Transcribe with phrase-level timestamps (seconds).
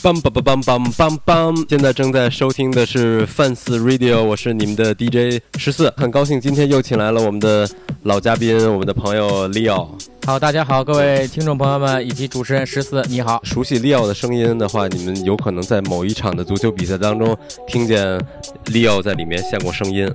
[0.00, 1.66] 梆梆梆梆梆梆梆！
[1.68, 7.68] 现在正在收听的是 Fans Radio，我是你们的 DJ 十四，很高兴今天又请来了我们的
[8.04, 9.88] 老嘉宾，我们的朋友 Leo。
[10.24, 13.40] 好，大家好，各位听众朋友们以及主持人十四，你好。
[13.42, 17.36] 熟悉 Leo 的声音的话，你们有可能在某一场的足球比赛当中
[17.66, 18.20] 听见
[18.66, 20.08] Leo 在里面献过声音。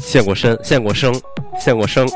[0.00, 1.14] 现过身，现过生，
[1.58, 2.08] 现过生，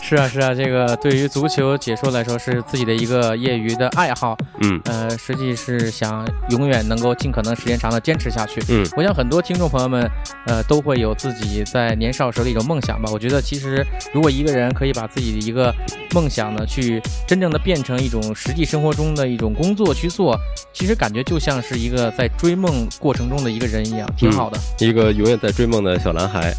[0.00, 10.08] 是啊，是啊，这个对于足球解说来说是自己的一个业余的爱好，嗯，呃，实际是想永远能够尽可能时间长的坚持下去，嗯，我想很多听众朋友们，
[10.46, 13.10] 呃，都会有自己在年少时的一种梦想吧。
[13.12, 15.74] 我觉得其实如果一个人可以把自己的一个
[16.14, 20.38] 梦想呢，去真正的变成一种实际生活中的一种工作去做，
[20.72, 26.54] 其实感觉就像是一个在追梦过程中的一个人一样，挺好的，一个永远在追梦的小男孩。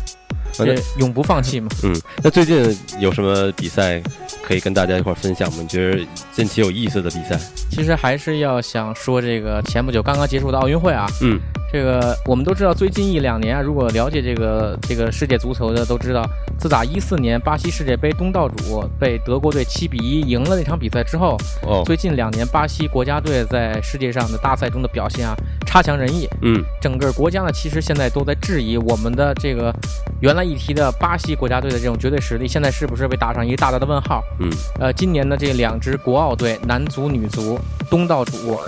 [0.58, 1.70] 对，永不放弃嘛。
[1.84, 4.02] 嗯，那最近有什么比赛
[4.44, 5.58] 可以跟大家一块分享吗？
[5.62, 7.40] 你觉得近期有意思的比赛？
[7.70, 11.08] 其实还是要想说这个前不久刚刚结束的奥运会啊。
[11.22, 11.40] 嗯。
[11.72, 16.22] 这个我们都知道，最近一两年啊，如果了解这个这个世界足球的都知道，
[16.60, 25.34] 自打一四年巴西世界杯东道主被德国队七比一赢了那场比赛之后，哦，最近两年巴西国家队在世界上的大赛中的表现啊，
[25.66, 26.28] 差强人意。
[26.42, 29.74] 嗯，整个国家呢，其实现在都在质疑我们的这个
[30.20, 34.22] 原来一提的巴西国家队的这种绝对实力，现在是不是被打上一个大大的问号？
[34.40, 37.58] 嗯，呃，今年的这两支国奥队，男足、女足，
[37.90, 38.60] 东道主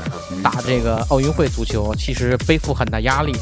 [0.42, 3.34] 打这个奥运会足球，其实背负很大压力。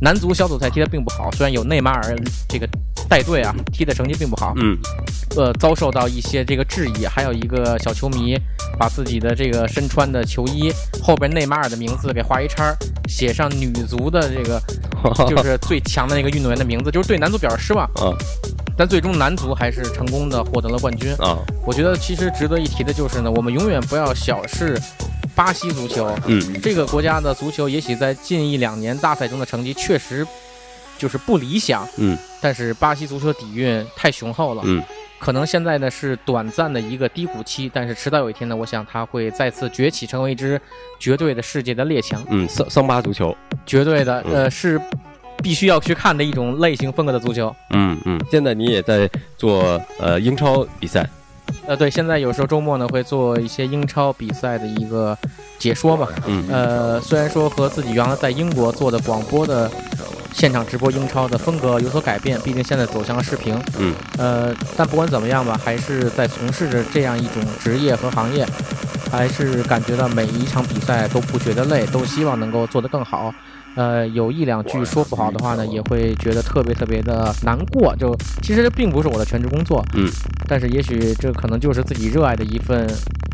[0.00, 2.16] 男足小组赛踢得并不好，虽然有内马尔
[2.48, 2.68] 这个
[3.08, 4.52] 带队啊，踢的成绩并不好。
[4.56, 4.76] 嗯，
[5.36, 7.06] 呃，遭受到一些这个质疑。
[7.06, 8.36] 还有一个小球迷
[8.78, 10.70] 把自己的这个身穿的球衣
[11.02, 12.74] 后边内马尔的名字给画一叉，
[13.08, 14.60] 写上女足的这个
[15.28, 17.86] 就是最强的那个运动员的名字，就是对男足表示失望。
[17.94, 18.12] 啊，
[18.76, 21.12] 但最终男足还是成功的获得了冠军。
[21.16, 24.78] 啊，我觉得其实值得一提的就是呢，我们永远不要小视。
[25.36, 30.24] 巴西足球，嗯，这个国家的足球也许在近一两年大赛中的成绩确实
[30.96, 34.80] 就是不理想，嗯，但是巴西足球底蕴太雄厚了，嗯，
[35.18, 40.60] 可能现在呢是短暂的一个低谷期，但是迟早有一天呢，我想它会再次崛起，成为一支
[41.00, 43.36] 绝对的世界的列强，嗯，桑桑巴足球，
[43.66, 44.80] 绝对的，呃，是
[45.44, 51.06] 必须要去看的一种类型风格的足球，嗯嗯，现在你也在做呃英超比赛。
[51.66, 55.16] 呃，对，现在有时候周末呢会做一些英超比赛的一个
[55.58, 56.08] 解说吧。
[56.26, 59.70] 嗯，呃，虽然说和自己原来在英国做的广播的
[60.32, 63.54] 现场直播英超的风格有所改变，毕竟现在走向了视频。
[63.78, 68.46] 嗯，呃，但不管怎么样吧，还是在从事着这样一种职业和行业，
[69.12, 73.32] 还是感觉到每一场比赛都不觉得累，都希望能够做得更好。
[73.76, 77.94] 呃，有一两句说不好的话呢，也会觉得特别特别的难过。
[77.96, 80.08] 就其实这并不是我的全职工作，嗯，
[80.46, 82.86] 但是也许这可能就是自己热爱的一份，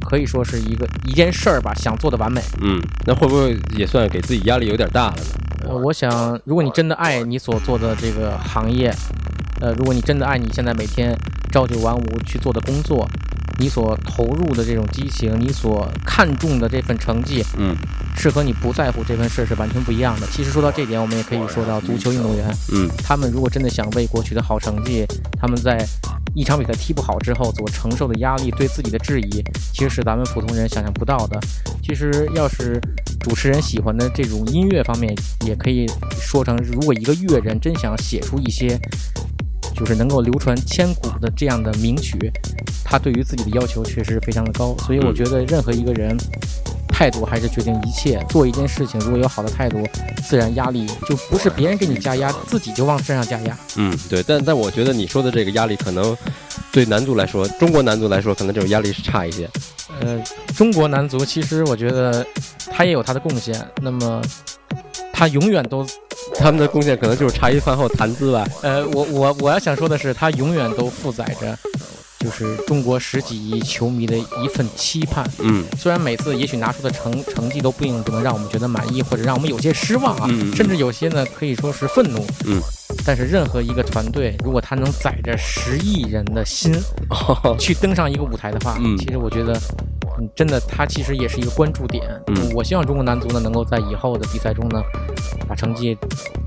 [0.09, 2.41] 可以说是一个一件事儿吧，想做的完美。
[2.63, 5.69] 嗯，那会不会也算给自己压力有点大了呢？
[5.69, 8.91] 呃，我想，如果你真的爱你所做的这个行业，
[9.61, 11.15] 呃，如果你真的爱你现在每天
[11.53, 13.07] 朝九晚五去做的工作。
[13.61, 17.77] 你所投入的这种激情，你所看重的这份成绩，嗯，
[18.17, 20.27] 是和你不在乎这份事是完全不一样的。
[20.33, 25.05] 其实说到这点，我们也可以说到足球运动员，嗯，他们如果真的想为国取得好成绩，
[25.39, 25.87] 他们在
[26.35, 29.45] 一场比赛踢不好之后所承受的压力，对自己的质疑，
[29.75, 31.39] 其实是咱们普通人想象不到的。
[31.83, 32.81] 其实要是
[33.21, 35.87] 主持人喜欢的这种音乐方面，也可以
[36.19, 38.81] 说成，如果一个乐人真想写出一些。
[39.75, 42.19] 就是能够流传千古的这样的名曲，
[42.85, 46.17] 他对于自己的要求确实非常的高，所以我觉得任何一个人
[46.89, 48.25] 态度还是决定一切。
[48.29, 49.83] 做一件事情如果有好的态度，
[50.23, 53.59] 自然压力就不是别人给你加压，自己就往身上加压。
[53.77, 54.23] 嗯，对。
[54.23, 56.17] 但但我觉得你说的这个压力，可能
[56.71, 59.49] 对男足来说，中国男足来说，可能这种压力是差一些。
[60.01, 60.23] 呃，
[60.55, 62.27] 中国男足其实我觉得
[62.71, 63.55] 他也有他的贡献。
[63.81, 64.23] 那么。
[65.21, 65.87] 他永远都，
[66.35, 68.49] 他们的贡献可能就是茶余饭后谈资吧。
[68.63, 71.59] 呃，我我我要想说的是，他永远都负载着，
[72.21, 75.31] 就是中国十几亿球迷的一份期盼。
[75.41, 80.27] 嗯，虽然每次也许拿出的成成绩都并不能让我们觉得满意，或者让我们有些失望啊，
[80.57, 82.25] 甚至有些呢可以说是愤怒。
[82.47, 82.59] 嗯，
[83.05, 86.75] 但是任何一个团队，如果他能载着十亿人的心
[87.59, 89.61] 去登上一个舞台的话，嗯，其实我觉得。
[90.35, 92.05] 真的，他其实也是一个关注点。
[92.29, 94.83] 嗯，我希望中国男足呢，能够在以后的比赛中呢，
[95.49, 95.97] 把成绩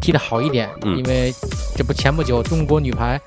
[0.02, 0.70] 踢得好一点。
[0.81, 1.34] 嗯，因为
[1.75, 3.20] 这不前不久中国女排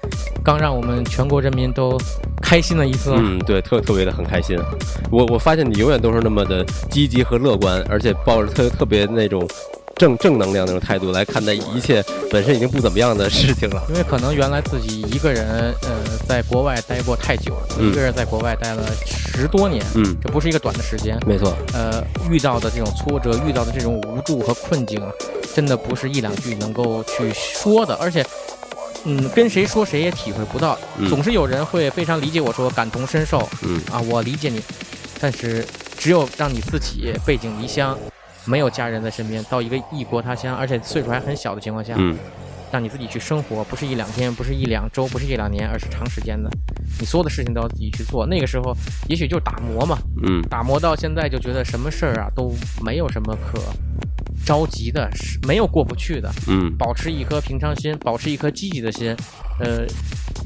[0.44, 1.98] 刚让我们全国人民都
[2.42, 3.14] 开心了一次。
[3.16, 4.58] 嗯，对，特特别的很开心。
[5.10, 9.46] 我我发现你永远都是那么的积极和乐观，而且抱着特特别那种
[9.96, 13.82] 正正能量那种态度来看待一切本身已经不怎么样的事情了。
[13.88, 21.18] 因为可能原来自己一个人，呃，在国外待过太久，嗯一个人在国外待了十多年，嗯，这不是一个短的时间。
[21.26, 25.10] 没错，呃，遇到的这种挫折，遇到的这种无助和困境啊，
[25.54, 28.24] 真的不是一两句能够去说的，而且，
[29.04, 30.78] 嗯，跟谁说谁也体会不到。
[30.98, 34.60] 嗯总是有人会非常理解我说感同身受嗯啊，我理解你，
[35.18, 35.64] 但是
[35.96, 37.98] 只有让你自己背井离乡，
[38.46, 42.16] 没有家人在身边，到一个异国他乡，而且岁数还很小的情况下，嗯
[42.72, 46.50] 让你自己去生活，不是一两天，不是一两周，不是一两年，而是长时间的。
[46.98, 48.26] 你所有的事情都要自己去做。
[48.26, 48.76] 那个时候，
[49.08, 52.52] 也许就是打磨嘛，嗯打磨到现在就觉得什么事儿啊都
[52.84, 53.60] 没有什么可
[54.44, 56.30] 着急的，是没有过不去的。
[56.48, 59.16] 嗯保持一颗平常心，保持一颗积极的心，
[59.58, 59.86] 呃，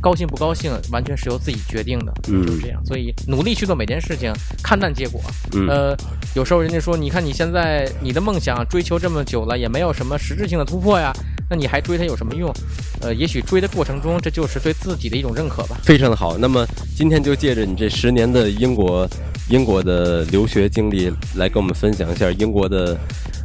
[0.00, 2.80] 高兴不高兴完全是由自己决定的，嗯就是这样。
[2.84, 5.20] 所以努力去做每件事情，看淡结果。
[5.52, 5.96] 嗯呃，
[6.34, 11.12] 有时候人家说，你看你现在你的梦想追求这么久了，也没有什么实质性的突破呀，
[11.48, 12.52] 那你还追它有什么用？
[13.00, 15.76] 呃，也许追的过程中，这就是对自己的一种认可吧。
[15.82, 16.36] 非常的好。
[16.38, 16.66] 那么
[16.96, 19.08] 今天就借着你这十年的英国
[19.48, 22.96] 英国的留学经历，来跟我们分享一下英国的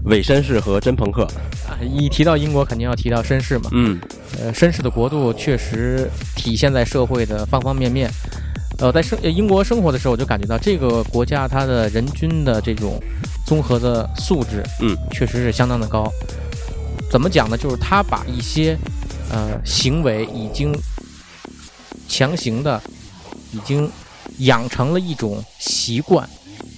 [0.04, 1.24] 伪绅士和真朋克。
[1.68, 3.70] 啊，一提到英国，肯定要提到绅士嘛。
[3.72, 4.00] 嗯
[4.40, 8.10] 呃，绅士的国度确实体现在社会的方方面面。
[8.78, 13.02] 呃，在生呃英国生活的时候，我就感觉到这个国家它的人均的这种
[13.46, 16.12] 综合的素质，嗯，确实是相当的高。
[17.10, 17.58] 怎么讲呢？
[17.58, 18.78] 就是他把一些
[19.32, 20.78] 呃行为已经
[22.10, 22.82] 强行的，
[23.54, 23.90] 已经
[24.40, 26.28] 养成了一种习惯，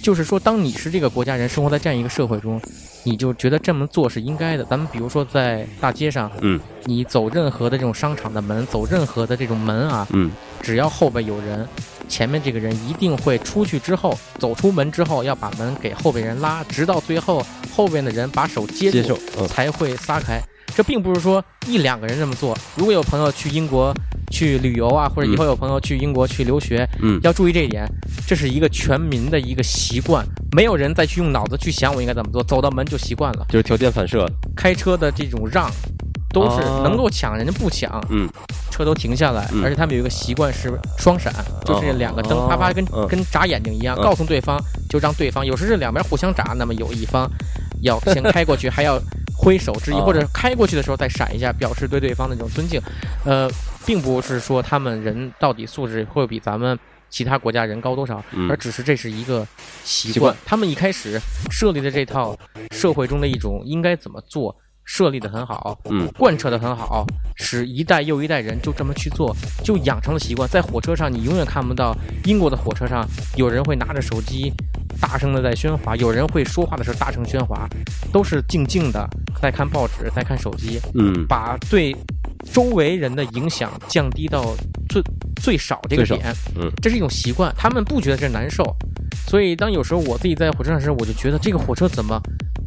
[0.04, 2.62] 就是说，当你是这个国家人，生活在这样一个社会中，
[3.08, 4.66] 你就觉得这么做是应该的。
[4.66, 10.30] 咱们比如说在大街上，嗯你走任何的这种商场的门，走任何的这种门啊，嗯
[10.62, 11.66] 只要后边有人，
[12.10, 17.42] 前面这个人一定会出去之后，走出门之后要把门给后边人拉，直到最后
[17.74, 20.42] 后边的人把手接住接受嗯才会撒开。
[20.76, 22.56] 这并不是说一两个人这么做。
[22.76, 23.94] 如果有朋友去英国
[24.32, 27.20] 去旅游啊，或者以后有朋友去英国去留学，嗯。
[27.24, 27.88] 要注意这一点，
[28.28, 33.46] 这是一个全民的一个习惯，没有人再去用脑子去想我应该怎么做，走到门就习惯了。
[33.50, 34.26] 就是条件反射。
[34.56, 35.72] 开车的这种让，
[36.34, 36.82] 都是哦。
[36.84, 38.30] 能够抢，人家不抢，嗯。
[38.70, 39.64] 车都停下来，嗯。
[39.64, 41.34] 而且他们有一个习惯是双闪，
[41.66, 43.08] 就是两个灯哦啪啪跟嗯。
[43.08, 44.04] 跟眨眼睛一样，嗯。
[44.04, 44.60] 告诉对方
[44.90, 47.30] 就让对方，有时是两边互相眨，那么有一方
[47.82, 49.00] 要先开过去，还要
[49.36, 50.04] 挥手致意，哦。
[50.06, 52.80] 或者开过去的时候再闪一下，表示对对方的这种尊敬。
[53.26, 53.50] 呃，
[53.88, 56.78] 并不是说他们人到底素质会比咱们
[57.10, 59.48] 其他国家人高多少，嗯而只是这是一个
[59.86, 60.36] 习惯。
[60.46, 61.18] 他们一开始
[61.50, 62.38] 设立的这套
[62.72, 64.54] 社会中的一种应该怎么做，
[64.88, 67.06] 设立的很好，嗯贯彻的很好，
[67.36, 70.50] 使一代又一代人就这么去做，就养成了习惯。
[70.50, 73.06] 在火车上，你永远看不到英国的火车上
[73.36, 74.52] 有人会拿着手机
[75.00, 77.68] 大声的在喧哗，有人会说话的时候大声喧哗，
[78.14, 79.08] 都是静静的
[79.42, 81.94] 在看报纸，在看手机，嗯把对
[82.54, 84.56] 周围人的影响降低到
[84.88, 85.04] 最
[85.44, 86.34] 最少这个点。
[86.56, 88.64] 嗯，这是一种习惯，他们不觉得这难受。
[89.28, 92.18] 所以当有时候我自己在火车上时，我就觉得这个火车怎么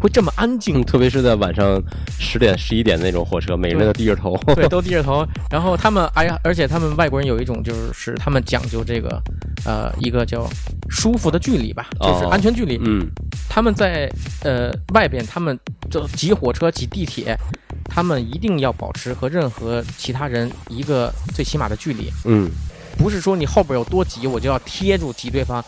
[0.00, 0.84] 会这么安静嗯，？
[0.88, 1.80] 特别是在晚上
[2.18, 4.36] 十点、十一点那种火车，每个人都低着头。
[4.56, 5.26] 对，都低着头。
[5.50, 9.22] 然后他们，哎呀，而且他们外国人有一种就是他们讲究这个，
[9.64, 10.48] 呃，一个叫
[10.88, 12.78] 舒服的距离吧，就是哦安全距离。
[12.82, 13.06] 嗯
[13.48, 14.08] 他们在
[14.44, 15.58] 呃外边，他们
[15.90, 17.36] 就挤火车、挤地铁，
[17.84, 22.48] 他们一定要保持和任何其他人一个最起码的距离，嗯
[22.96, 25.64] 不是说你后边有多挤，我就要贴住挤对方。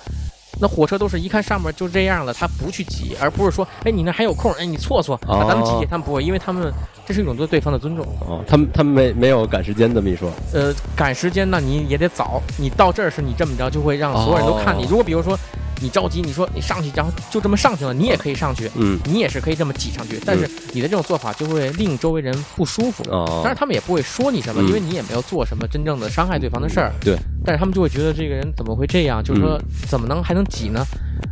[0.61, 6.73] 那火车都是一看上面就这样了，他不去挤，而不是说，哎，你那还有空，哎，你错错，啊，咱们哦挤，他们不会，因为他们
[7.07, 8.07] 这是一种对对方的尊重。
[8.21, 10.31] 哦，他们他们没没有赶时间这么一说。
[10.53, 14.85] 呃，赶时间那你也得早，你到这儿是你这么着就会让所有人都看你。
[14.85, 15.39] 哦如果比如说
[15.83, 23.03] 你着急，你说你上去，然后就这么上去了，你也可以上去，嗯你也是可以这么挤上去，但是你的这种做法就会令周围人不舒服。
[23.11, 26.93] 哦当然他们也不会说你什么，嗯因为你也没有做什么真正的伤害对方的事儿。
[27.01, 29.23] 对，但是他们就会觉得这个人怎么会这样？
[29.23, 30.85] 就是说怎么能还能挤呢？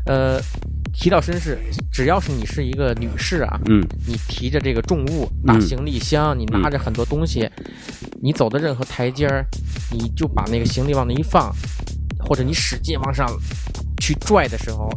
[0.06, 0.40] 呃，
[0.92, 1.58] 提到绅士，
[1.92, 7.48] 只要是你是一个女士啊，嗯你提着这个重物，大嗯行李箱，你拿着很多东西，
[8.20, 9.44] 你走的任何台阶儿，
[9.92, 11.54] 你就把那个行李往那一放，
[12.18, 13.28] 或者你使劲往上
[14.00, 14.88] 去拽的时候，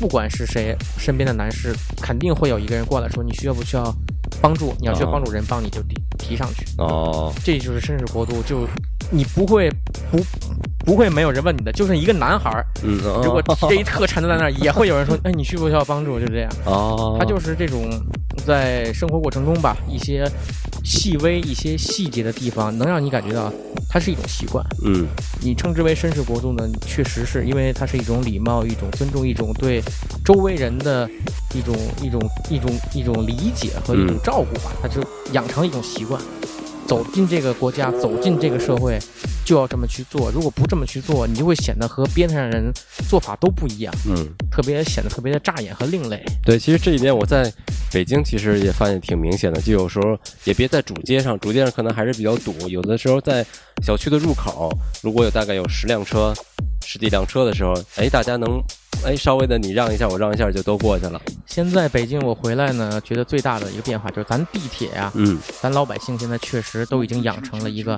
[0.00, 3.94] 不管是谁，身边的男士肯定会有一个人过来说你需要不需要
[4.40, 5.12] 帮助，你要需要哦。
[5.12, 7.32] 帮助人帮你就提提上去，哦。
[7.44, 8.66] 这就是绅士国度，就
[9.10, 9.70] 你不会
[10.10, 10.18] 不
[10.84, 12.64] 不会没有人问你的，就是一个男孩儿，
[13.22, 16.18] 如果提着一特沉的在那儿，也会有人说， 哎，你需不需要帮助？
[16.18, 16.50] 就这样。
[16.64, 17.88] 哦，他就是这种
[18.46, 20.30] 在生活过程中吧，一些
[20.84, 23.52] 细微、一些细节的地方，能让你感觉到
[23.90, 24.64] 它是一种习惯。
[24.84, 25.06] 嗯
[25.40, 29.82] 你称之为绅士国度呢，确实是因为它是一种礼貌、一种尊重、一种对
[30.24, 31.08] 周围人的
[31.54, 36.20] 一种一种一种一种理解和一种嗯照顾吧，它就养成一种习惯。
[36.88, 38.98] 走进这个国家，走进这个社会，
[39.44, 40.30] 就要这么去做。
[40.32, 42.72] 如果不这么去做，你就会显得和边上人
[43.10, 46.24] 做法都不一样，嗯，特别显得特别的扎眼和另类。
[46.42, 47.52] 对，其实这一点我在
[47.92, 53.44] 北京其实也发现挺明显的，就有时候也别在主街上，主街上可能还是比较堵，有的时候在
[53.84, 56.32] 小区的入口，如果有大概有十辆车、
[56.86, 58.62] 十几辆车的时候，哎，大家能
[59.04, 61.20] 哎稍微的你让一下，我让一下就都过去了。
[61.46, 67.94] 现在北京我回来呢，觉得最大的一个变化就是咱地铁呀、嗯咱老百姓现在确实都已经养成了一个，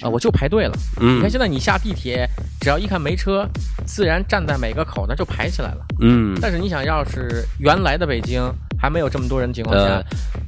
[0.00, 0.72] 啊、我就排队了。
[1.00, 2.26] 嗯你嗯看现在你下地铁，
[2.60, 3.46] 只要一看没车，
[3.86, 5.86] 自然站在每个口那就排起来了。
[6.00, 8.42] 嗯，但是你想要是原来的北京
[8.80, 10.02] 还没有这么多人的情况下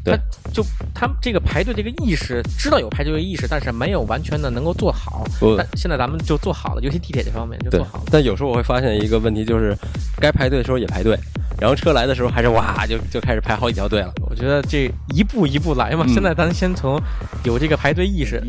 [0.05, 5.27] 呃，他就他们这个排队这个意识，知道有排队的意识，但是没有完全的能够做好。
[5.39, 9.77] 不但现在咱们就做好了，尤其地铁这方面就做好了。，但有时候我会发现一个问题，就是
[10.21, 11.19] 该排队的时候也排队，
[11.59, 14.13] 然后车来的时候还是哇就就开始排好几条队了。
[14.29, 17.01] 我觉得这一步一步来嘛，嗯现在咱先从
[17.45, 18.43] 有这个排队意识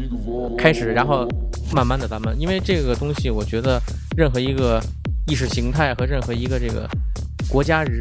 [0.58, 1.28] 开始，然后
[1.74, 3.82] 慢慢的咱们，因为这个东西，我觉得
[4.18, 4.82] 任何一个
[5.28, 6.88] 意识形态和任何一个这个
[7.52, 8.00] 国家人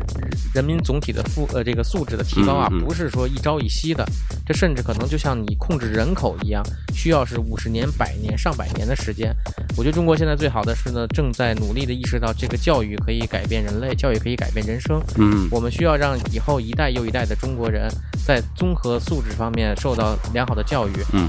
[0.54, 4.06] 人民总体的素呃这个素质的提高啊，不是说一朝一夕的，
[4.46, 6.62] 这甚至可能就像你控制人口一样，
[6.94, 9.34] 需要是五十年、百年、上百年的时间。
[9.76, 15.02] 我觉得中国现在最好的是呢，正在努力的意识到这个教育可以改变人类，教育可以改变人生。
[15.16, 17.88] 嗯我们需要让以后一代又一代的中国人
[18.24, 20.92] 在综合素质方面受到良好的教育。
[21.12, 21.28] 嗯，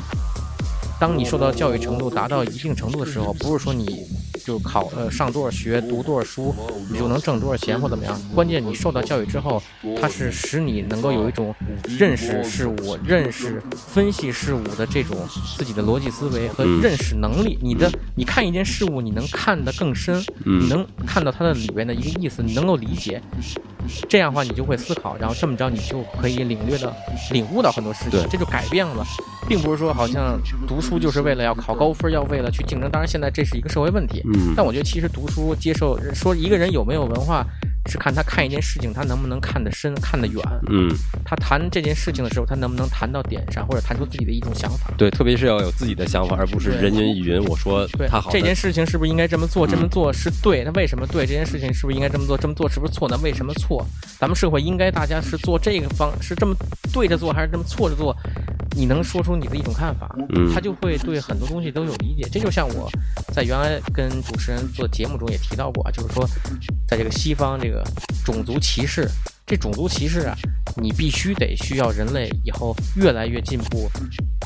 [0.99, 4.05] 当你受到教育程度达到一定程度的时候，不是说你
[4.45, 6.53] 就考呃上多少学、读多少书，
[6.89, 8.19] 你就能挣多少钱或怎么样。
[8.33, 9.61] 关键你受到教育之后，
[9.99, 11.53] 它是使你能够有一种
[11.87, 15.17] 认识事物、认识分析事物的这种
[15.57, 17.57] 自己的逻辑思维和嗯认识能力。
[17.61, 23.21] 你的你看一件事物，你能看得更深，嗯你能看到它的里边的一个意思，你能够理解。
[24.07, 26.93] 这样的话，你就会思考，然后这么着，你就可以领略到、
[27.31, 29.05] 领悟到很多事情，这就改变了，
[29.47, 32.89] 并不是说好像读书就是为了要考高分，要为了去竞争。
[32.89, 37.45] 当然，现在这是一个社会问题，嗯但我觉得其实读书、接受说一个人有没有文化，
[37.89, 40.41] 是看他看一件事情，他能不能看得深、看得远。
[40.69, 40.89] 嗯，
[41.25, 44.93] 他谈这件事情的时候，他能不能谈到点上，或者谈出自己的一种想法。
[44.97, 47.43] 对，特别是要有自己的想法，而不是人云亦云。
[47.45, 49.67] 我说对他好，这件事情是不是应该这么做？
[49.67, 51.25] 这么嗯做是对，那为什么对？
[51.25, 52.37] 这件事情是不是应该这么做？
[52.37, 53.07] 这么做是不是错？
[53.09, 53.85] 那为什么错？
[54.19, 56.55] 咱们社会应该大家是做这个方，是这么
[56.93, 58.15] 对着做，还是这么错着做？
[58.73, 62.27] 你能说出你的一种看法，嗯他就会对很多东西都有理解。
[62.31, 62.89] 这就像我
[63.33, 66.25] 在原来跟主持人做节目中也提到过啊，就是说，
[66.87, 67.83] 在这个西方这个个
[68.25, 69.09] 种族歧视，
[69.51, 70.33] 这种族歧视啊，
[70.81, 73.91] 你必须得需要人类以后越来越进步，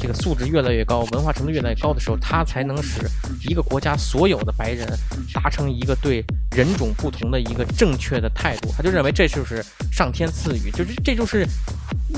[0.01, 3.07] 这个素质越来越高，文化程度越来越高的时候，它才能使
[3.47, 4.87] 一个国家所有的白人
[5.31, 8.73] 达成一个对人种不同的一个正确的态度。
[8.75, 11.45] 他就认为这就是上天赐予，就是这就是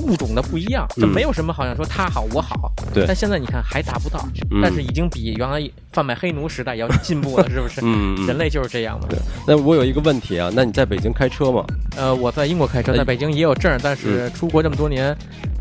[0.02, 2.72] 物种的不一样，这嗯没有什么好像说他好我好。
[2.94, 7.82] 对但现在你看还达不到，嗯但是已经比原来贩卖黑奴时代要进步了，是不是？
[8.26, 9.08] 人类就是这样嘛。
[9.10, 9.20] 对。
[9.46, 11.66] 那我有一个问题啊，那你在北京开车吗？
[11.98, 15.16] 呃，我在英国开车，哎在北京也有证，但是出国这么多年，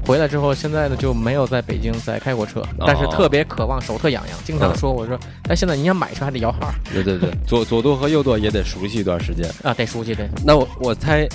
[0.07, 9.49] 回来之后，现在呢就没有在北京再开过车，但是特别渴望，手特痒痒，经常说我说，但，现在你想买车还得摇号对对对，左左舵和右舵也得熟悉一段时间。
[9.63, 10.29] 啊，得熟悉对。
[10.45, 11.29] 那我我猜，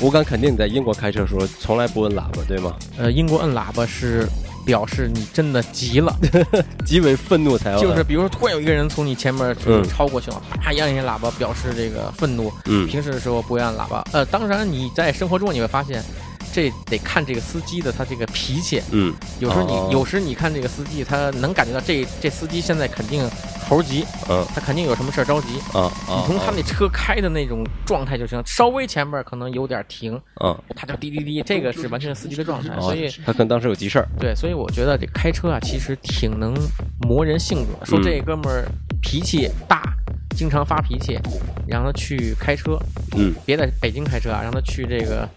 [0.00, 2.74] 我敢肯定你在英国开车的时候从来不摁喇叭，对吗？
[2.96, 4.28] 呃，英国摁喇叭是
[4.68, 6.14] 表示你真的急了，
[6.84, 9.56] 极为愤怒才要就是比如说突然有一个人从你前面
[9.88, 12.52] 超过去了，啪一按一下喇叭表示这个愤怒。
[12.66, 14.04] 嗯平时的时候不会按喇叭。
[14.12, 16.04] 呃，当然你在生活中你会发现，
[16.52, 18.82] 这得看这个司机的他这个脾气。
[18.92, 23.28] 嗯有时候你、哦有时你看这个司机，他能感觉到这这司机现在肯定
[23.68, 25.58] 猴急，嗯他肯定有什么事儿着急。
[25.72, 32.74] 啊啊，你从他那车开的那种状态就行，稍微前面可能有点停，嗯，他就滴滴滴，这个是完全是司机的状态。
[32.76, 34.08] 哦所以他可能当时有急事儿。
[34.18, 36.54] 对，所以我觉得这开车啊，其实挺能
[37.06, 37.84] 磨人性格。
[37.84, 38.66] 说嗯这哥们儿
[39.02, 39.82] 脾气大，
[40.36, 41.18] 经常发脾气，
[41.66, 42.78] 让他去开车，
[43.16, 45.28] 嗯别在北京开车啊，让他去这个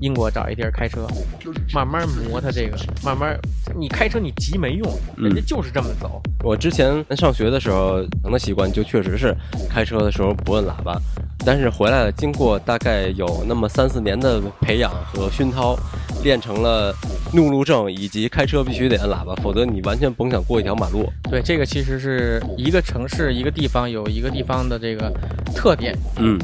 [0.00, 1.06] 英国找一地儿开车，
[1.74, 3.38] 慢慢磨他这个，慢慢
[3.78, 6.20] 你开车你急没用，人家就是这么走。
[6.42, 9.36] 我之前上学的时候，可能习惯就确实是
[9.68, 10.98] 开车的时候不摁喇叭，
[11.44, 15.78] 但是回来了，经过大概有那么三四年的培养和熏陶，
[16.22, 16.94] 练成了
[17.34, 21.12] 怒路症以及开车必须得摁喇叭，否则你完全甭想过一条马路。
[21.30, 25.12] 对，这个其实是一个城市、一个地方有一个地方的这个
[25.54, 25.94] 特点。
[26.16, 26.38] 嗯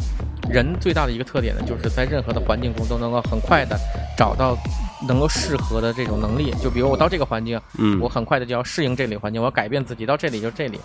[0.50, 3.79] 人最大的一个特点呢，就是在任何的环境中都能够很快的
[4.17, 4.57] 找到
[5.07, 6.53] 能够适合的这种能力。
[6.62, 10.81] 就比如我到这个环境，嗯，我很快的就要适应这里环境，我要改变自己，到这里就这里。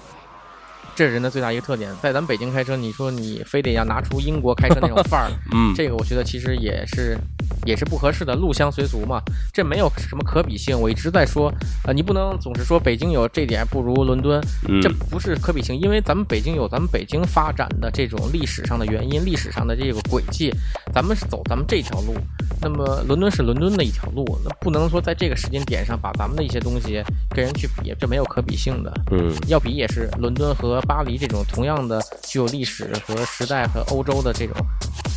[0.95, 1.91] 这是人的最大一个特点。
[2.01, 7.17] 在咱们北京开车，你说你非得要拿出英国开车那种范儿， 嗯，这个我觉得其实也是
[7.65, 8.35] 也是不合适的。
[8.35, 9.21] 入乡随俗嘛，
[9.53, 10.79] 这没有什么可比性。
[10.79, 11.53] 我一直在说，
[11.85, 20.51] 呃，你不能总是说北京有这点不如伦敦，嗯这不是可比性，因为咱们北京有咱们北京发展的这种历史上的原因，历史上的这个轨迹，
[20.93, 22.15] 咱们是走咱们这条路。
[22.61, 28.91] 那么伦敦是伦敦的一条路，那不能说在这个时间点上把咱们的一些东西跟人去比，这没有可比性的。
[29.11, 34.55] 嗯要比也是伦敦和巴黎这种同样的具有历史和时代和欧洲的这种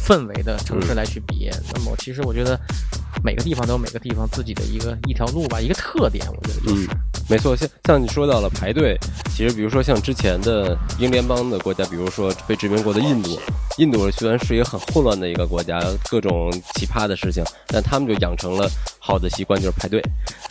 [0.06, 1.50] 氛围的城市来去比。
[1.72, 2.58] 那么其实我觉得
[3.22, 6.88] 每个地方都有每个地方自己的一个一条路吧，一个特点，我觉得就是。
[7.28, 8.98] 没错，像像你说到了排队，
[9.34, 13.40] 其实比如说像之前的英联邦的国家，比如说被殖民过的印度，
[13.78, 20.02] 印度虽然是一个很混乱的一个国家，各种奇葩的事情，但他们就养成了好的习惯，就是排队。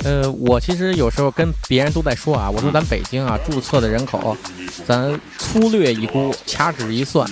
[0.03, 4.35] 呃，我其实有时候跟别人都在说啊，我说咱北京啊注册的人口，
[4.85, 7.29] 咱粗略一估，掐指一算，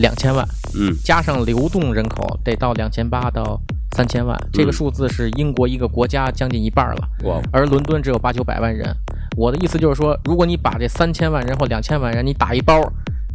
[0.00, 0.96] 两千万，嗯。
[1.04, 3.60] 加上流动人口得到两千八到
[3.94, 4.72] 三千万，这个嗯。
[4.72, 7.08] 数字是英国一个国家将近一半了。
[7.24, 8.94] 哇，而伦敦只有八九百万人。
[9.36, 12.80] 我的意思就是说，如果你把这三千万人或两千万人，你打一包，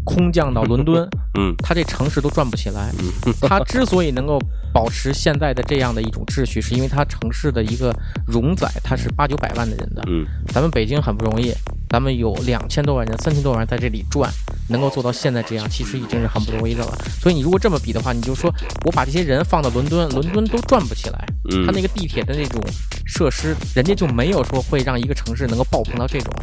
[0.03, 1.07] 空降到伦敦，
[1.39, 1.55] 嗯。
[1.59, 2.91] 它这城市都转不起来。
[3.41, 4.39] 它之所以能够
[4.73, 7.95] 保持现在的这样的一种秩序，是因为它城市的一个
[8.27, 10.03] 容载，它是八九百万的人的。
[10.07, 10.25] 嗯。
[10.47, 11.53] 咱们北京很不容易，
[11.95, 14.29] 咱们有两千多万人、三千多万人在这里转，
[14.67, 16.91] 能够做到现在这样，其实已经是很不容易的了。
[17.21, 21.25] 所以你如果这么比的话，你就说我把这些人放到伦敦，伦敦都转不起来。
[21.53, 22.61] 嗯，它那个地铁的那种
[23.05, 26.33] 设施，人家就没有说会让一个城市能够爆棚到这种。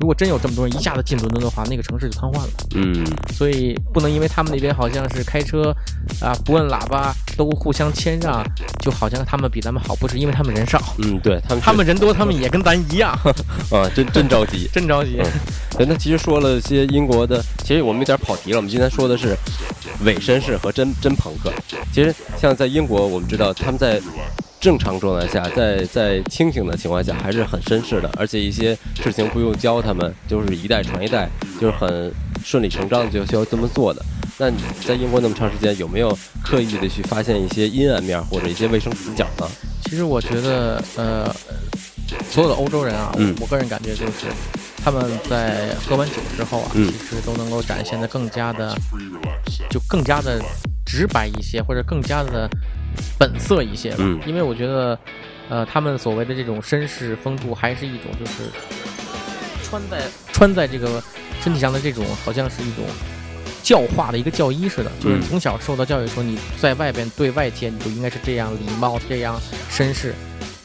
[0.00, 2.50] 如果真有这么多人一下子进伦敦的话，那个城市就瘫痪了。
[2.74, 5.74] 嗯所以不能因为他们那边好像是开车
[6.20, 8.44] 啊不摁喇叭都互相谦让，
[8.80, 13.12] 就好像他们比咱们好，不是因为他们人少，嗯，对他们他们人多，他们也跟咱一样，
[13.70, 14.68] 啊，真真着急。
[14.72, 15.20] 真着急。
[15.76, 18.56] 对，那其实说了些英国的，其实我们有点跑题了。
[18.56, 19.36] 我们今天说的是
[20.04, 21.52] 伪绅士和真真朋克。
[21.92, 24.00] 其实像在英国，我们知道他们在
[24.58, 31.28] 正常状态下，在在清醒的情况下，还是很绅士的，而且一些事情不用教他们，就是一代传一代，
[31.60, 32.12] 就是很
[32.42, 34.02] 顺理成章地就需要这么做的。
[34.38, 39.46] 那你在英国那么长时间，有没有刻意的去发现一些阴暗面或者一些卫生死角呢？
[39.84, 41.34] 其实我觉得，呃，
[42.30, 44.26] 所有的欧洲人啊，我个人感觉就是，
[44.86, 46.86] 他们在喝完酒之后啊，嗯。
[46.86, 48.72] 其实都能够展现的更加的，
[49.68, 50.40] 就更加的
[50.86, 52.48] 直白一些，或者更加的
[53.18, 53.96] 本色一些吧。
[53.98, 54.20] 嗯。
[54.24, 54.96] 因为我觉得，
[55.48, 58.48] 呃，他们所谓的这种绅士风度，还是一种就是
[59.64, 61.02] 穿在穿在这个
[61.42, 62.84] 身体上的这种，好像是一种。
[63.64, 70.14] 教化的一个教医似的，就是嗯从小受到教育说你在外边对外界你就应该是这样礼貌、这样绅士，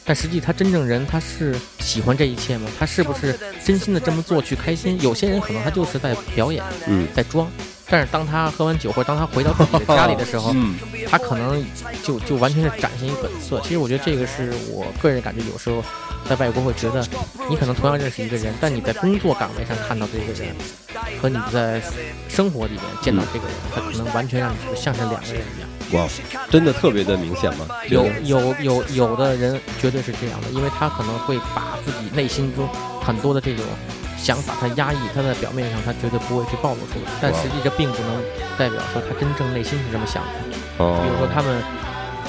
[0.04, 2.68] 但实际他真正人他是喜欢这一切吗？
[2.78, 5.00] 他是不是真心的这么做去开心？
[5.00, 7.48] 有些人可能他就是在表演，嗯在装，
[7.88, 10.74] 但是当他喝完酒或者当他回到自己的家里的时候，嗯
[11.08, 11.64] 他可能
[12.02, 13.60] 就就完全是展现一个本色。
[13.62, 15.84] 其实我觉得这个是我个人感觉，有时候
[16.28, 17.06] 在外国会觉得，
[17.48, 20.54] 你可能同样认识一个人，但你在工作岗位上看到这个人，
[21.20, 21.80] 和你在
[22.28, 25.68] 生活里面见到这个人，他可能完全让你觉得像是两个人一样。
[25.92, 26.06] 哇，
[26.50, 27.66] 真的特别的明显吗？
[27.88, 32.68] 有有有有的人绝对是这样的，因为他可能会把自己内心中
[33.00, 33.64] 很多的这种
[34.16, 38.22] 想法他压抑，他在表面上他绝对不会去暴露出来，但实际这并不能
[38.56, 40.30] 代表说他真正内心是这么想的。
[40.78, 41.62] 哦，比如说他们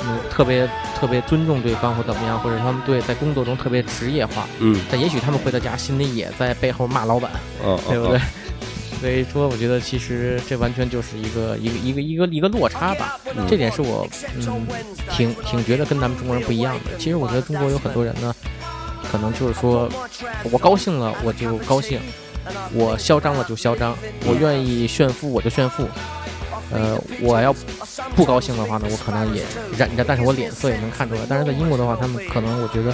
[0.06, 7.32] 嗯特别特别尊重对方或怎么样，或者他们对在工作中特别职业化，嗯，但也许他们回到家心里也在背后骂老板，
[7.64, 8.20] 哦，对不对？
[9.04, 13.20] 所以说，我觉得其实这完全就是一个一个一个一个一个落差吧。
[13.36, 14.66] 嗯这点是我嗯
[15.12, 16.98] 挺挺觉得跟咱们中国人不一样的。
[16.98, 18.34] 其实我觉得中国有很多人呢，
[19.12, 19.90] 可能就是说
[20.50, 22.00] 我高兴了我就高兴，
[22.72, 23.94] 我嚣张了就嚣张，
[24.26, 25.86] 我愿意炫富我就炫富。
[26.72, 27.54] 呃，我要
[28.16, 29.44] 不高兴的话呢，我可能也
[29.78, 31.22] 忍着，但是我脸色也能看出来。
[31.28, 32.94] 但是在英国的话，他们可能我觉得，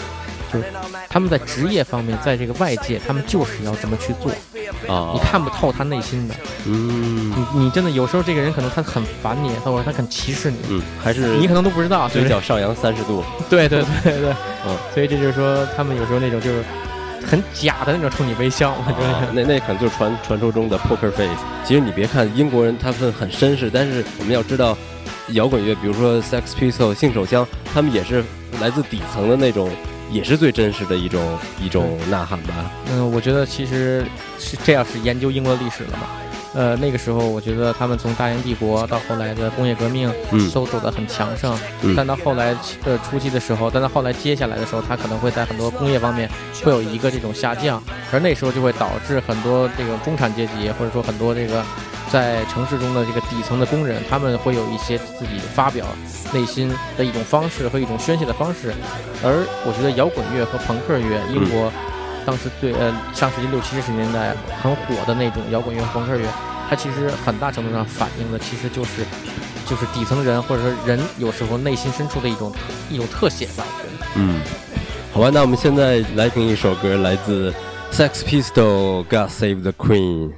[0.51, 0.65] 就是
[1.09, 4.31] 他们在职业方面，在这个外界，他们就是要这么去做，
[4.93, 6.35] 啊，你看不透他内心的。
[6.65, 12.09] 嗯你你真的有时候这个人可能他很烦你，或者他很歧视你，嗯，还是你可能都不知道？
[12.09, 14.31] 嘴角上扬三十度， 对对对对，
[14.65, 16.63] 嗯，所以这就是说，他们有时候那种就是
[17.25, 19.33] 很假的那种冲你微笑，我觉啊得。
[19.33, 21.29] 那那可能就是传传说中的 poker face。
[21.63, 24.77] 其实你别看英国人他们很绅士，但是我们要知道，
[25.29, 28.23] 摇滚乐，比如说 Sex Pistols、性手枪，他们也是
[28.59, 29.69] 来自底层的那种，
[30.11, 32.71] 也是最真实的一种一种呐喊吧。
[32.91, 34.05] 嗯，我觉得其实
[34.37, 36.07] 是这样，是研究英国历史了嘛。
[36.55, 41.55] 呃，那个时候我觉得他们从大英帝国到后来的工业革命，嗯都走得很强盛。
[41.83, 46.27] 嗯但到后来的初期的时候，但到后来接下来的时候，它可能会在很多工业方面
[46.63, 51.63] 会有一个这种下降，而那时候就会导致很多这种中产阶级或者说很多这个
[52.11, 55.85] 在城市中的这个底层的工人，他们会有一些自己发表
[56.33, 58.73] 内心的一种方式和一种宣泄的方式。
[59.23, 61.71] 而我觉得摇滚乐和朋克乐，英国
[62.25, 66.25] 当时最呃上世纪六七十年代很火的那种摇滚乐和朋克乐，
[66.69, 69.03] 它其实很大程度上反映的其实就是
[69.65, 72.51] 就是底层人或者说人有时候内心深处的一种
[72.89, 73.63] 一种特写吧。
[73.67, 74.41] 我觉得嗯，
[75.13, 77.53] 好吧，那我们现在来听一首歌，来自
[77.91, 80.29] Sex Pistol，《God Save the Queen》。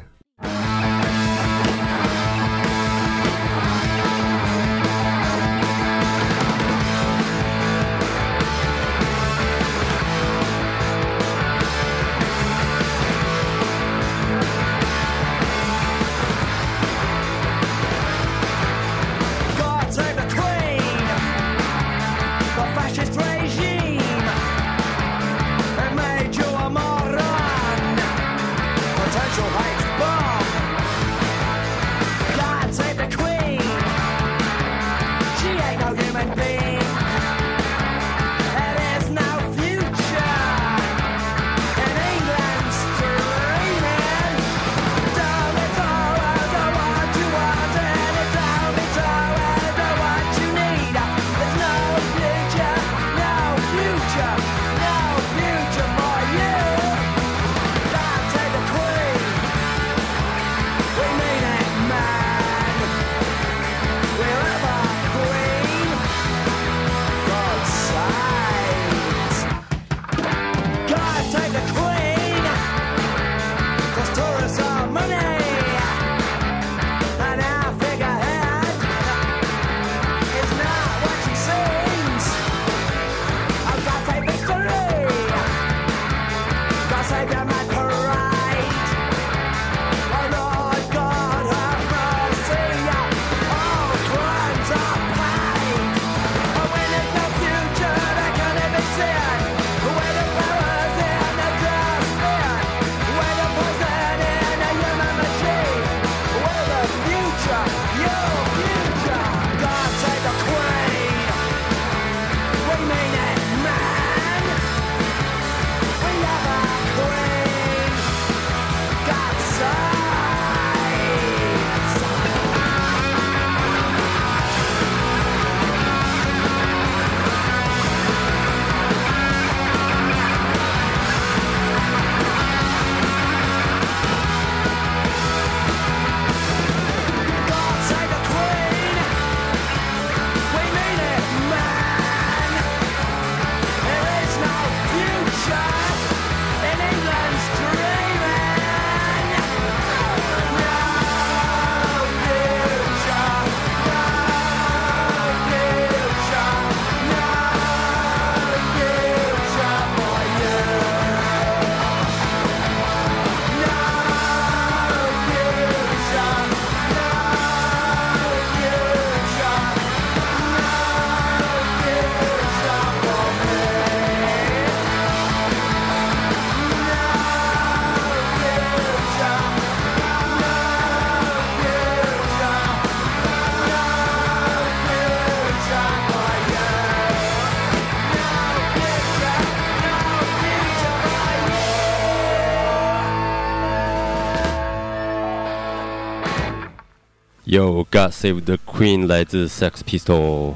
[197.65, 200.53] God Save the Queen，来自 Sex Pistol。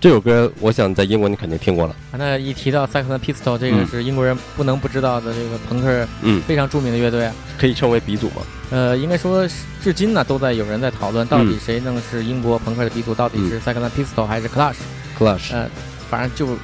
[0.00, 1.96] 这首歌，我想在英国你肯定听过了。
[2.12, 7.30] 啊那一提到 Sex and Pistol，这个嗯是英国人不能不知道的这个朋克嗯，非常著名的乐队。
[7.56, 8.42] 可以称为鼻祖吗？
[8.70, 9.48] 呃，应该说
[9.82, 15.70] 至今呢都在有人在讨论，到底嗯谁能是英国朋克的鼻祖，到底是 Sex and Pistol 还是 Clash？Clash，呃，
[16.10, 16.54] 反正就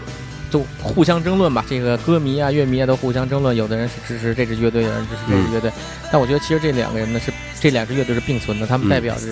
[0.50, 1.64] 就互相争论吧。
[1.66, 5.72] 这个歌迷啊、乐迷啊都互相争论，有的人是支持这支乐队，有人支持这支乐队。
[6.12, 9.26] 但我觉得其实这两个人呢是这两支乐队是并存的，他们嗯代表着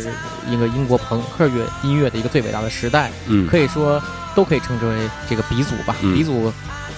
[0.48, 4.00] 一个英国朋克乐音乐的一个最伟大的时代，嗯，可以说
[4.34, 4.94] 都可以称之为
[5.28, 5.96] 这个鼻祖吧。
[6.02, 6.52] 嗯鼻祖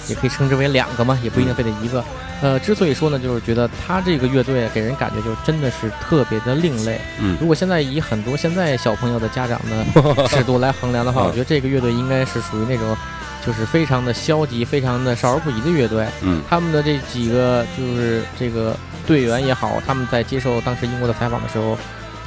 [0.07, 2.03] 也可以称之为两个嘛，也不一定非得一个。
[2.41, 6.99] 呃，之所以说呢，就是觉得他这个乐队给人感觉就真的是特别的另类。
[7.19, 12.97] 嗯如果现在以很多现在小朋友的家长的尺度来衡量的话，嗯 我觉得这个乐队应该是属于那种
[13.45, 16.07] 就是非常的消极、非常的少儿不宜的乐队。
[16.23, 18.75] 嗯他们的这几个就是这个
[19.05, 21.77] 队员也好，他们在接受当时英国的采访的时候，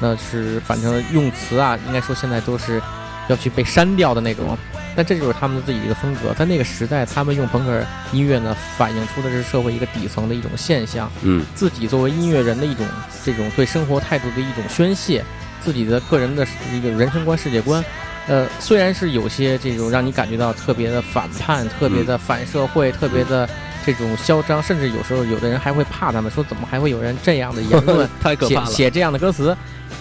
[0.01, 2.83] 那是反正用词啊，应该说现在都是
[3.29, 4.57] 要去被删掉的那种。
[4.97, 12.87] 但这就是他们自己的一个风格，在那个时代，他们用朋克音乐呢，反映出的是社会一个底层的一种现象，嗯自己作为音乐人的一种
[13.25, 15.25] 这种对生活态度的一种宣泄，
[15.61, 17.85] 自己的个人的一个人生观、世界观。
[18.27, 23.49] 呃，虽然是有些这种让你感觉到特别的反叛、特别的反社会、特别的
[23.85, 28.67] 这种嚣张，甚至有时候有的人还会怕他们，说怎么还会有人这样的言论写 太可怕了。
[28.67, 29.57] 写这样的歌词。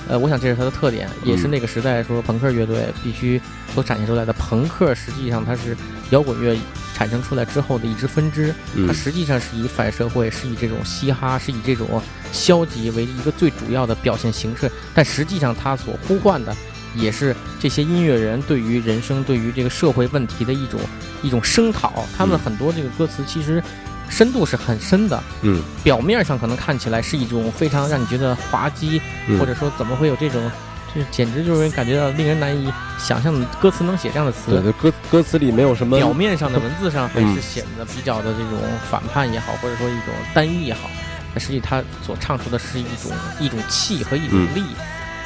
[0.10, 3.40] 呃，我想这是他的特点，也是嗯那个时代说朋克乐队必须
[3.74, 4.34] 所展现出来的。
[4.34, 5.78] 朋克实际上它是
[6.10, 6.58] 摇滚乐
[6.94, 12.02] 产生出来之后的一支分支，嗯它实际上是以反社会，是以这种嘻哈，是以这种
[12.34, 14.70] 消极为一个最主要的表现形式。
[14.94, 16.54] 但实际上，它所呼唤的
[16.96, 20.80] 也是这些音乐人对于人生、对于这个社会问题的一种
[21.22, 22.06] 一种声讨。
[22.18, 23.64] 他们嗯很多这个歌词其实
[24.10, 30.52] 深度是很深的，嗯表面上可能看起来是一种非常让你觉得滑稽，嗯或者说怎么会有这种。
[30.96, 34.52] 这简直就是感觉到令人难以想象的歌词能写这样的词。
[34.52, 38.60] 对，就歌歌词里没有什么表面上的文字上还嗯是显得比较的这种
[38.92, 40.88] 反叛也好，或者说一种单一也好，
[41.34, 44.62] 但实际他所唱出的是一种一种气和一种嗯力，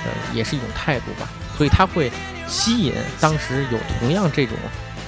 [0.05, 1.27] 呃，也是一种态度吧。
[1.57, 2.11] 所以他会
[2.47, 4.55] 吸引当时有同样这种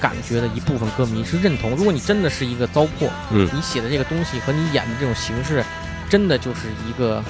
[0.00, 1.70] 感觉的一部分歌迷是认同。
[1.76, 5.64] 如果你真的是一个糟粕，嗯你写的这个东西和你演的这种形式，
[6.08, 7.22] 真的就是一个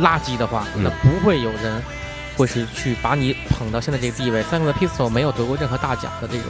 [0.00, 1.82] 垃圾的话，嗯那不会有人
[2.36, 4.42] 会是去把你捧到现在这个地位。
[4.42, 6.44] 三个 Pistol 没有得过任何大奖的这种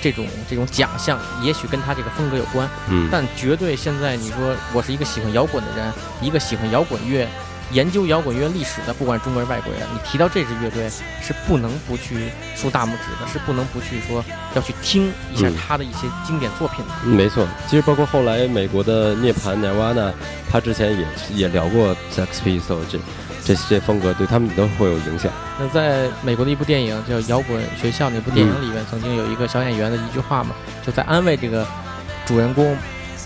[0.00, 7.28] 这种这种奖项，也许跟他这个风格有关，嗯但绝对现在你说我是一个喜欢摇滚的人，一个喜欢摇滚乐。
[7.72, 10.88] 研究摇滚乐历史的，不管中国人、外国人，你提到这支乐队
[11.20, 16.92] 是不能不去竖大拇指的，是不能不去说要去听一下嗯他的一些经典作品的。
[17.04, 20.12] 嗯没错，其实包括后来美国的涅槃 Nirvana，
[20.50, 22.98] 他之前也也聊过 Sex Pistols 这
[23.44, 25.30] 这些风格对他们都会有影响。
[25.58, 30.54] 那在美国的一部电影叫《摇滚学校》那部电影里面，曾经有一个小演员的一句话嘛，
[30.86, 31.66] 就在安慰这个
[32.26, 32.76] 主人公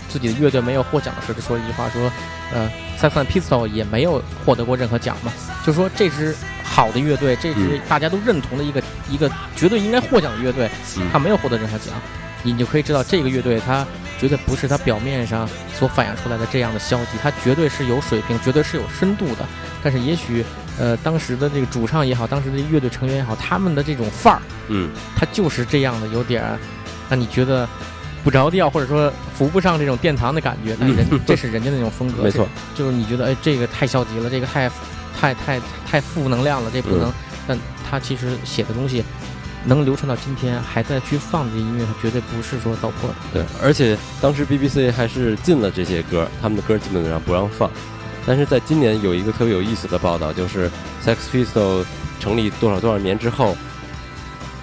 [0.09, 2.11] 自己的乐队没有获奖的时候，就说了一句话，说，
[2.53, 5.31] 呃，Sex and Pistol 也没有获得过任何奖嘛，
[5.65, 7.81] 就说这支好的乐队，这支嗯。
[7.89, 11.07] 大家都认同的一个一个绝对应该获奖的乐队，嗯。
[11.11, 11.93] 他没有获得任何奖，
[12.43, 13.85] 你就可以知道这个乐队它
[14.19, 19.45] 绝对不是它表面上所反映出来的这样的消极，它绝对是有水平，绝对是有深度的。
[19.83, 20.45] 但是也许，
[20.79, 24.89] 呃，当时的这个主唱也好，当时的乐队成员也好，他们的这种范儿，嗯。
[25.15, 26.57] 他就是这样的，有点儿
[27.09, 27.67] 让你觉得
[28.23, 30.75] 不着调，或者说扶不上这种殿堂的感觉。
[30.79, 34.69] 但人这是人家的那种风格，没错，就是你觉得哎，这个太消极了，这个太
[35.19, 37.09] 太太太负能量了，这不能。
[37.09, 37.13] 嗯
[37.45, 37.59] 但
[37.91, 39.03] 他其实写的东西
[39.65, 43.13] 能流传到今天，还在去放这音乐，他绝对不是说糟粕的。
[43.33, 47.69] 对，而且当时 BBC 还是禁了这些歌，他们的歌基本上不让放。
[48.25, 50.71] 但是在今年有一个特别有意思的报道，就是
[51.05, 51.83] Sex Pistols
[52.21, 53.57] 成立多少多少年之后，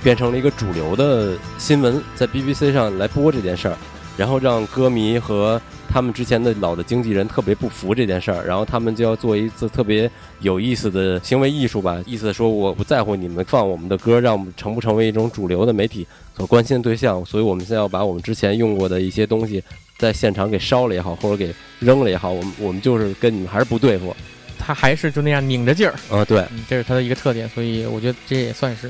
[0.02, 3.76] 变成了一个主流的新闻，在 BBC 上来播这件事儿，
[4.16, 10.10] 然后让歌迷和他们之前的老的经纪人特别不服这件事儿，然后他们就要做一次特别
[10.40, 19.62] 有意思的行为艺术吧，意思说我不在乎你们放我们的歌，让我们成不成为一种主流的媒体所关心的对象，所以我们现在要把我们之前用过的一些东西
[19.98, 24.14] 在现场给烧了也好，或者给扔了也好，我们我们就是跟你们还是不对付。
[24.58, 26.38] 他还是就那样拧着劲儿，啊，对。
[26.52, 28.88] 嗯，这是他的一个特点，所以我觉得这也算是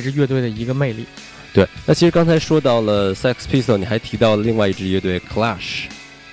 [0.00, 1.04] 这支乐队的一个魅力。
[1.52, 1.66] 对。
[1.86, 5.84] 那其实刚才说到了 Sex Pistols，你还提到了另外一支乐队 Clash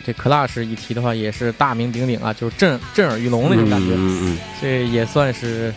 [0.06, 3.94] 这 Clash 一提的话，也是大名鼎鼎啊，就是震震耳欲聋那种感觉。
[3.96, 5.74] 嗯嗯这也算是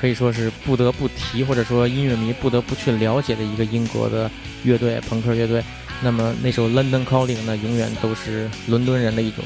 [0.00, 4.30] 可以说是不得不提，或者说音乐迷不得不去了解的一个英国的
[4.64, 5.62] 乐队，朋克乐队。
[6.02, 9.44] 那么那首《London Calling》呢，永远都是伦敦人的一种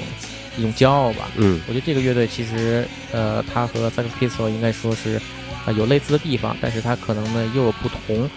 [0.57, 1.29] 一种骄傲吧。
[1.37, 5.20] 嗯我觉得这个乐队其实，呃，它和 Sex Pistols 应该说是，
[5.66, 8.29] 啊，有类似的地方，但是它可能呢又有不同，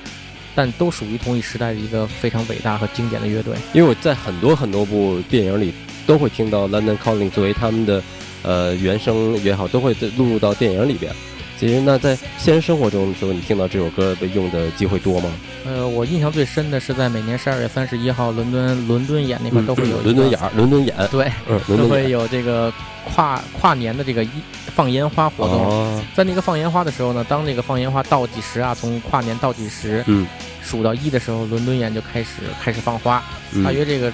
[0.53, 3.55] 但都属于同一时代的一个非常伟大和经典的乐队。
[3.73, 5.73] 因为我在很多很多部电影里
[6.05, 8.03] 都会听到 London Calling 作为他们的
[8.43, 11.13] 呃原声也好，都会录入到电影里边。
[11.59, 15.31] 其实那在现实生活中的时候，你听到这首歌被用的机会多吗？
[15.65, 22.73] 呃，我印象最深的是在每年十二月三十一号伦敦伦敦眼那块都会有伦敦眼，伦敦眼，对，嗯，伦都会有这个
[23.05, 24.29] 跨跨年的这个一
[24.75, 25.65] 放烟花活动。
[25.65, 30.27] 哦，在那个放烟花的时候呢，当那个放烟花倒计时啊，从跨年倒计时嗯
[30.61, 34.11] 数到一的时候，伦敦眼就开始开始放花，嗯大约这个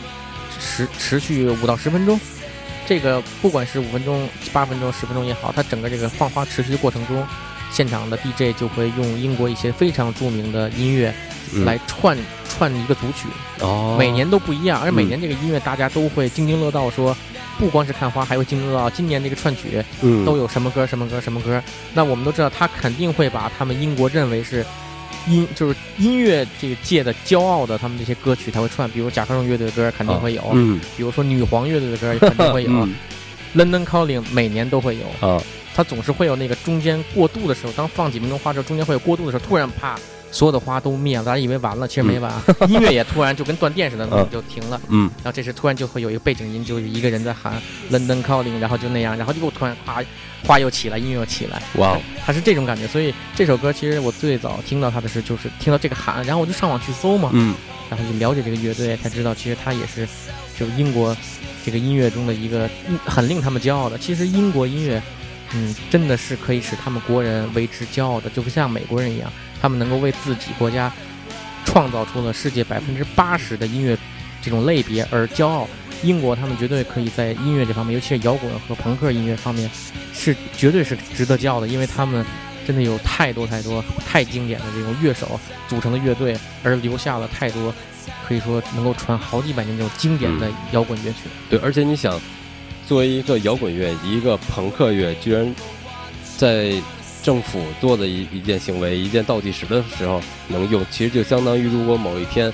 [0.60, 2.20] 持持续五到十分钟。
[2.90, 7.24] 这个不管是五分钟、八分钟、十分钟也好，它整个这个放花持续的过程中，
[7.72, 11.14] 现场的 DJ 就会用英国一些非常著名的音乐
[11.54, 12.18] 嗯来串
[12.50, 13.28] 串一个组曲，
[13.60, 17.16] 哦，每年都不一样，而每嗯年这个音乐大家都会津津乐道说。
[17.60, 21.62] 不光是看花，还会津津乐道今年这个串曲嗯都有什么歌、什么歌、什么歌。
[21.94, 24.66] 那我们都知道，他肯定会把他们英国认为是
[25.30, 30.80] 音就是音乐这个界的骄傲的他们这些歌曲，他会串，比如甲壳虫乐队的歌肯定会有，嗯。
[30.98, 32.70] 比如说女皇乐队的歌肯定会有。
[32.72, 32.96] 嗯。
[33.56, 35.42] London Calling 每年都会有，啊。
[35.76, 39.98] 它总是会有那个中间过渡的时候，当放几分钟花之后，中间会有过渡的时候，突然啪，
[40.32, 42.32] 所有的花都灭了，大家以为完了，其实没完，
[42.68, 44.80] 音乐也突然就跟断电似的，嗯就停了。
[44.90, 47.62] 嗯然后这时突然就会有一个背景音，就是一个人在喊
[47.92, 50.04] London Calling，然后就那样，然后就突然哗，
[50.46, 52.88] 花又起来，音乐又起来，哇哦它是这种感觉。
[52.88, 57.56] 所以这首歌其实我最早听到它的时候就是听到这个喊，然后我就上网去搜嘛，嗯
[57.90, 60.08] 然后就了解这个乐队，才知道其实它也是
[60.60, 61.16] 就英国
[61.66, 63.98] 这个音乐中的一个嗯很令他们骄傲的。
[63.98, 65.02] 其实英国音乐，
[65.56, 70.92] 嗯，真的是可以使他们国人为之骄傲的，就不像美国人一样，他们能够为自己国家
[71.66, 73.98] 创造出了世界百分之八十的音乐
[74.42, 75.68] 这种类别而骄傲。
[76.02, 79.70] 英国他们绝对可以在音乐这方面，尤其是摇滚和朋克音乐方面，
[80.14, 82.26] 是绝对是值得骄傲的，因为他们
[82.66, 87.74] 真的有太多太多太经典的这种乐手组成的乐队，而留下了太多
[88.26, 91.18] 可以说能够传好几百年这种经典的摇滚乐曲。
[91.50, 92.18] 对，而且你想，
[92.88, 95.54] 作为一个摇滚乐，一个朋克乐，居然
[96.38, 96.82] 在
[97.30, 102.52] 政府做的一一件行为，一件倒计时的时候能用，其实就相当于如果某一天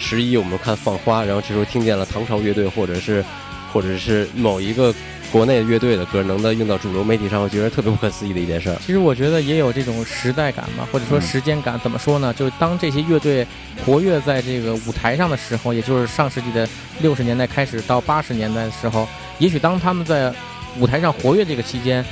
[0.00, 3.24] 十一我们看放花，然后这时候听见了唐朝乐队，或者是
[3.72, 4.92] 或者是某一个
[5.30, 8.76] 国内乐队的歌，能在用到主流媒体上，我觉得特别不可思议的一件事儿。
[8.84, 11.78] 其实我觉得也有这种时代感嘛，或者说嗯时间感。
[11.78, 12.34] 怎么说呢？
[12.34, 13.46] 就是当这些乐队
[13.84, 19.06] 活跃在这个舞台上的时候，也就是上世纪的六十年代开始到八十年代的时候，
[19.38, 20.34] 也许当他们在
[20.80, 22.04] 舞台上活跃这个期间，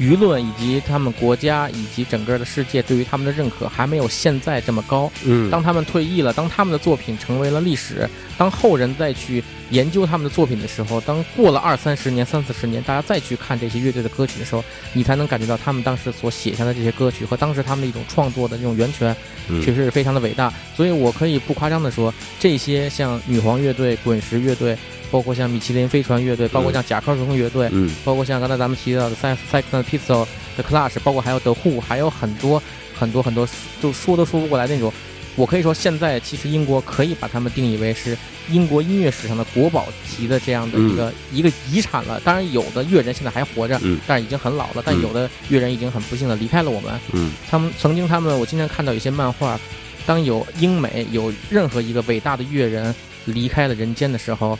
[0.00, 5.12] 舆论以及他们国家以及整个的世界对于他们的认可还没有现在这么高。
[5.24, 8.08] 嗯当他们退役了，当他们的作品成为了历史，
[8.38, 19.14] 当后人再去研究他们的作品的时候，当过了二三十年、三四十年，大家再去看这些乐队的歌曲的时候，你才能感觉到他们当时所写下的这些歌曲和当时他们的一种创作的这种源泉，
[19.48, 20.50] 嗯确实是非常的伟大。
[20.74, 24.74] 所以我可以不夸张的说，这些像女皇乐队、滚石乐队，
[25.10, 32.62] 包括像米其林飞船乐队，包括像甲壳虫乐队，嗯包括像刚才咱们提到的 Sex Sex and Pistol 的 Clash，包括还有 The Who，还有很多
[32.98, 33.48] 很多很多，
[33.82, 34.92] 就说都说不过来那种。
[35.36, 38.18] 我可以说，现在其实英国可以把他们定义为是
[38.50, 42.20] 英国音乐史上的国宝级的这样的一个、一个遗产了。
[42.24, 46.92] 当然，有的乐人现在还活着，嗯但是已经很老了；但嗯有的乐人已经很不幸的离开了我们。
[47.12, 49.58] 嗯他们曾经，他们我经常看到一些漫画，
[50.04, 52.92] 当有英美有任何一个伟大的乐人
[53.24, 54.58] 离开了人间的时候，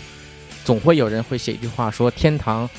[0.70, 2.70] 总会有人会写一句话说：“天堂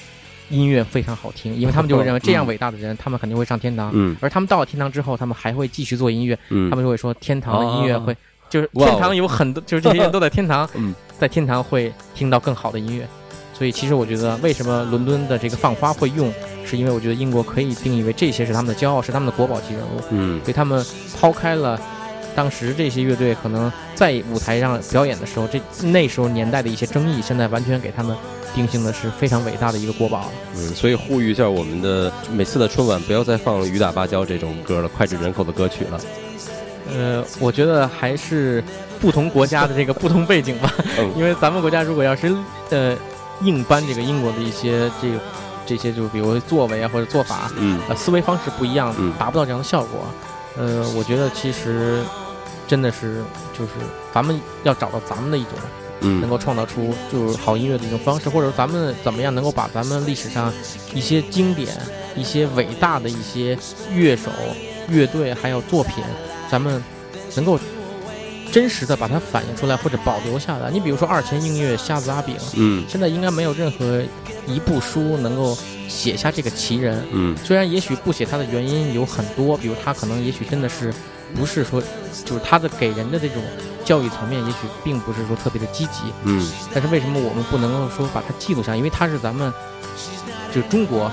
[0.49, 3.91] 音乐非常好听。”因为他们就会 认为这样伟大的人，他们肯定会上天堂。
[3.93, 8.15] 嗯而他们到了天堂之后，他们还会继续做音乐，嗯，他们就会说天堂的音乐会，
[8.49, 13.05] 就是天堂有很多， 就是这些人都在天堂，嗯在天堂会听到更好的音乐。
[13.53, 16.33] 所以其实我觉得，为什么伦敦的这个放花会用，
[16.65, 20.01] 是因为我觉得英国可以定义为这些是他们的骄傲，是他们的国宝级人物。
[20.11, 20.83] 嗯所以他们
[21.19, 21.77] 抛开了
[22.35, 28.15] 当时这些乐队可能在舞台上表演的时候，这那时候年代的一些争议，现在完全给他们
[28.53, 30.31] 定性的是非常伟大的一个国宝了。
[30.55, 35.99] 嗯，所以呼吁一下我们的每次的春晚不要再放雨打芭蕉这种歌了，脍炙人口的歌曲了。
[36.93, 38.61] 呃，我觉得还是
[38.99, 42.33] 不同国家的这个不同背景吧，嗯 因为咱们国家如果要是
[42.69, 42.97] 呃
[43.43, 45.19] 硬搬这个英国的一些这个
[45.65, 50.01] 这些，就比如作为啊或者做法，嗯呃思维方式不一样嗯，达不到这样的效果。
[50.57, 52.03] 呃，我觉得其实
[52.71, 53.71] 真的是就是
[54.13, 55.51] 咱们要找到咱们的一种
[55.99, 60.53] 能嗯够创造出就是好音乐的一种方式，或者咱们怎么样能够把咱们历史上
[60.93, 61.67] 一些经典、
[62.15, 63.57] 一些伟大的一些
[63.93, 64.31] 乐手、
[64.87, 66.01] 乐队还有作品，
[66.49, 66.81] 咱们
[67.35, 67.59] 能够
[68.53, 70.71] 真实的把它反映出来或者保留下来。
[70.71, 74.01] 你比如说二泉映月、瞎子阿炳，嗯现在应该没有任何
[74.47, 75.57] 一部书能够
[75.89, 77.05] 写下这个奇人。
[77.11, 80.93] 嗯虽然也许不写他的原因有很多，比如他可能也许真的是
[81.35, 81.81] 不是说，
[82.25, 83.41] 就是他的给人的这种
[83.83, 86.13] 教育层面，也许并不是说特别的积极。
[86.23, 88.77] 嗯但是为什么我们不能够说把它记录下来？
[88.77, 89.51] 因为它是咱们
[90.53, 91.11] 就是中国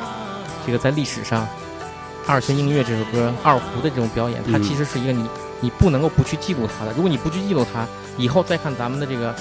[0.66, 1.46] 这个在历史上
[2.26, 5.28] 二泉映月这首歌二胡的这种表演，它嗯其实是一个你
[5.61, 6.92] 你不能够不去记录它的。
[6.92, 9.35] 如果你不去记录它，以后再看咱们的这个。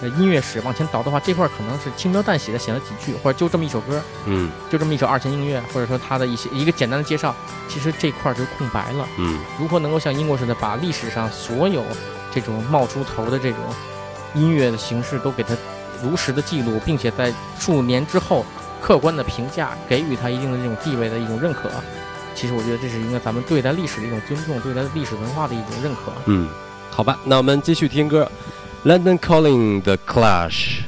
[0.00, 7.34] 呃，音乐史往前倒的话，这块可能是轻描淡写的写了几句，或者就这么一首歌，嗯就这么一首二泉映月，或者说它的一些一个简单的介绍，
[7.68, 9.08] 其实这块儿就空白了。
[9.18, 11.84] 嗯如何能够像英国似的，把历史上所有
[12.32, 13.58] 这种冒出头的这种
[14.34, 15.56] 音乐的形式都给它
[16.02, 18.46] 如实的记录，并且在数年之后
[18.80, 21.68] 客观的评价，给予它一定的这种地位的一种认可。
[22.36, 26.12] 其实我觉得这是应该咱们对待历史的一种尊重，对待历史文化的一种认可。
[26.26, 26.48] 嗯，
[26.88, 28.22] 好吧，那我们继续听歌，
[28.88, 30.87] 《London Calling The Clash。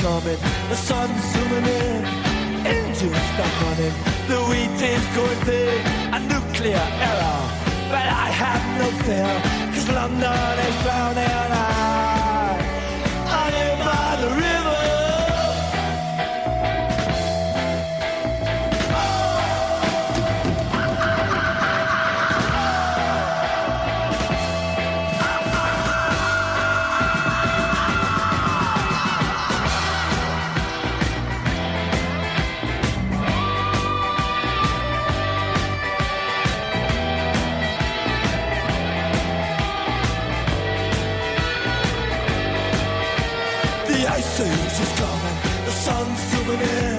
[0.00, 0.40] coming,
[0.70, 2.04] the sun's zooming in,
[2.64, 3.94] engines stop running,
[4.28, 5.80] the wheat is going thin,
[6.16, 7.40] a nuclear error.
[7.92, 9.32] But I have no fear,
[9.74, 11.30] cause London is drowning.
[11.52, 11.79] I,
[46.50, 46.89] forget.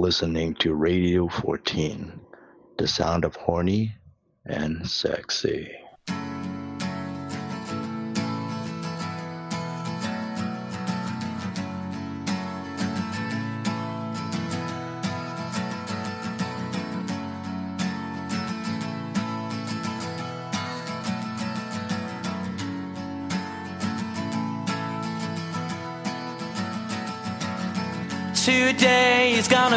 [0.00, 2.20] Listening to Radio 14,
[2.78, 3.94] the sound of horny
[4.46, 5.79] and sexy.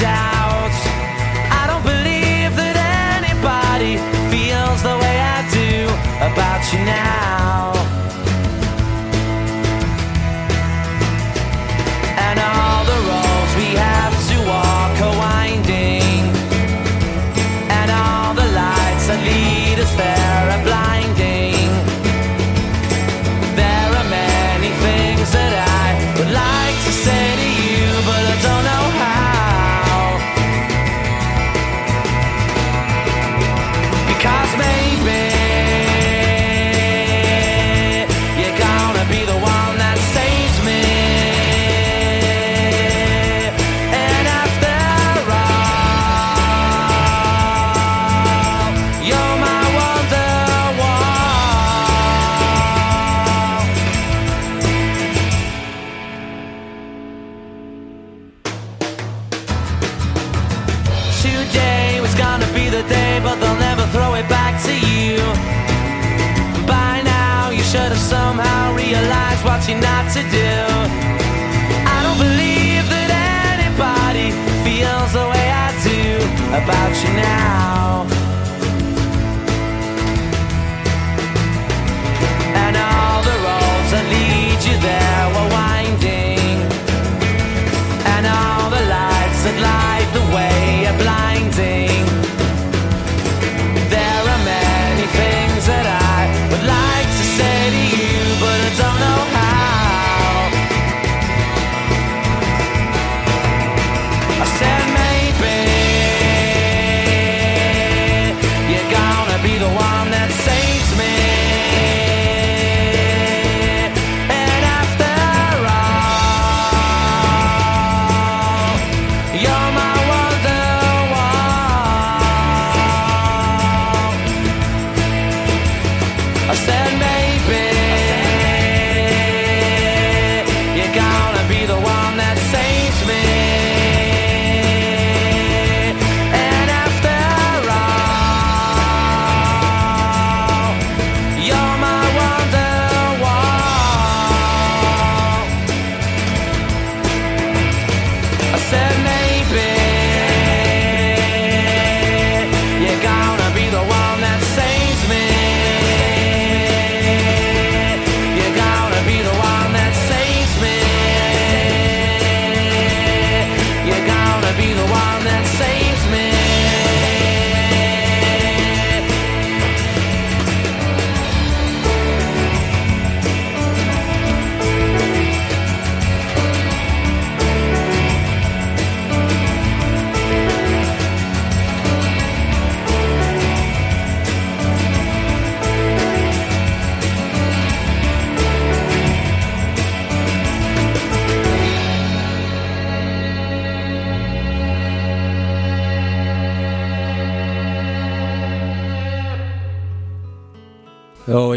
[0.00, 0.74] doubt.
[1.60, 2.76] I don't believe that
[3.22, 4.13] anybody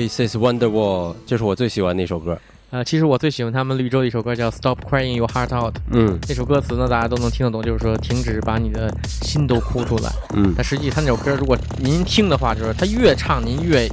[0.08, 2.40] Oasis Wonderwall，这是我最喜欢的一首歌。
[2.70, 5.76] 呃，其实我最喜欢他们绿洲的一首歌叫《Stop Crying Your Heart Out》。
[5.92, 8.90] 嗯那首歌词呢，大家都能听得懂，就是说停止把你的
[9.22, 10.12] 心都哭出来。
[10.34, 13.88] 嗯但实际他那首歌，如果您听的话，就是他越唱您越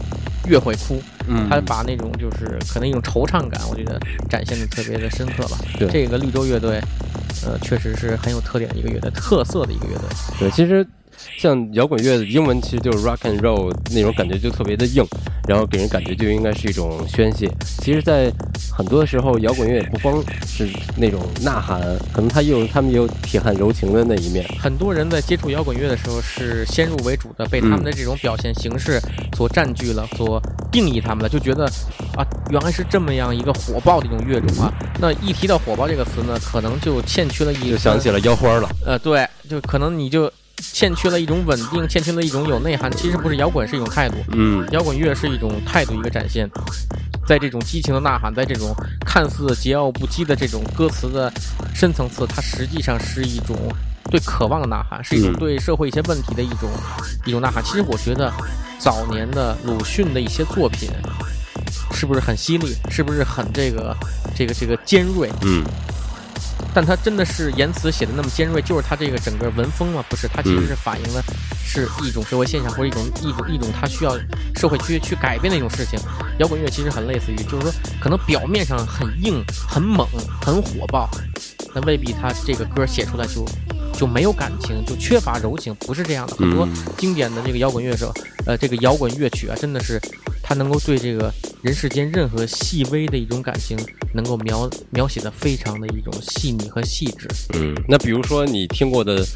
[0.49, 1.03] 越会哭。
[1.27, 3.99] 嗯他把那种就是可能一种惆怅感，我觉得
[4.29, 5.59] 展现的特别的深刻吧。
[5.79, 6.81] 对这个绿洲乐队，
[7.45, 10.09] 呃，确实是很有特点的一个乐队，特色的一个乐队。
[10.39, 10.87] 对，其实
[11.39, 15.07] 像摇滚乐的英文其实就是 rock and roll 那种感觉就特别的硬，
[15.47, 17.51] 然后给人感觉就应该是一种宣泄。
[17.79, 18.31] 其实，在
[18.73, 21.81] 很多时候，摇滚乐也不光是那种呐喊，
[22.13, 24.45] 可能它也有他们也有铁汉柔情的那一面。
[24.59, 29.01] 很多人在接触摇滚乐的时候是先入为主的，被他们的这种表现形式
[29.37, 30.41] 所占据了，所
[30.73, 31.67] 定义他们了，就觉得
[32.17, 34.73] 啊，原来是这么样一个火爆的一种乐种啊。
[34.99, 38.69] 那一提到火爆这个词呢，可能就欠缺了一就想起了，了腰花了。
[38.85, 42.91] 呃，对，就可能你就欠缺了一种稳定，欠缺了一种有内涵。
[42.97, 46.49] 其实不是摇滚是一种态度，嗯摇滚乐是一种态度一个展现，
[47.27, 48.75] 在这种激情的呐喊，在这种
[49.05, 51.33] 看似桀骜不羁的这种歌词的
[51.75, 53.57] 深层次，它实际上是一种
[54.11, 56.71] 对渴望的呐喊，是一种嗯对社会一些问题的一种
[57.25, 57.63] 一种呐喊。
[57.65, 58.33] 其实我觉得
[58.79, 60.91] 早年的鲁迅的一些作品。
[61.93, 62.75] 是不是很犀利？
[62.91, 63.97] 是不是很这个、
[64.35, 65.31] 这个、这个尖锐？
[65.43, 65.63] 嗯
[66.75, 70.05] 但他真的是言辞写的那么尖锐，就是他这个整个文风吗？
[70.09, 71.23] 不是，他其实是反映了
[71.65, 74.17] 是一种社会现象，或者一种一种一种他需要
[74.57, 75.99] 社会去去改变的一种事情。
[76.39, 80.07] 摇滚乐其实很类似于，就是说可能表面上很硬、很猛、
[80.41, 81.09] 很火爆，
[81.75, 83.45] 那未必他这个歌写出来就
[83.97, 86.35] 就没有感情，就缺乏柔情，不是这样的。
[86.37, 88.13] 很多嗯经典的这个摇滚乐手，
[88.47, 90.01] 呃，这个摇滚乐曲啊，真的是
[90.47, 91.33] 他能够对这个
[91.63, 93.79] 人世间任何细微的一种感情，
[94.13, 97.27] 能够描描写的非常的一种细腻和细致。
[97.55, 97.75] 嗯。
[97.89, 99.27] 那比如说你听过的，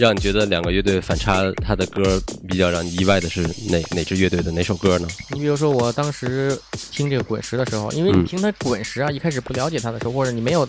[0.00, 5.06] 让你觉得两个乐队反差，他的歌比较让你意外的是哪哪支乐队的哪首歌呢？
[5.30, 6.58] 你比如说，我当时
[6.90, 10.68] 听这个滚石的时候，因为你嗯听他滚石啊，一开始不了解他的时候，或者你没有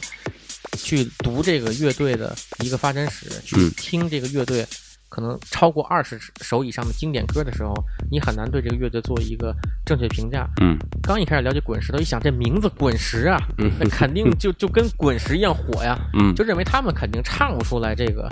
[0.78, 4.64] 去读这个乐队的一个发展史，去嗯听这个乐队
[5.12, 7.74] 可能超过二十首以上的经典歌的时候，
[8.10, 9.54] 你很难对这个乐队做一个
[9.86, 10.48] 正确评价。
[10.62, 18.30] 嗯刚一开始了解滚石的，一想这名字滚石啊，嗯那肯定就就跟滚石一样火呀，嗯就认为他们肯定唱不出来这个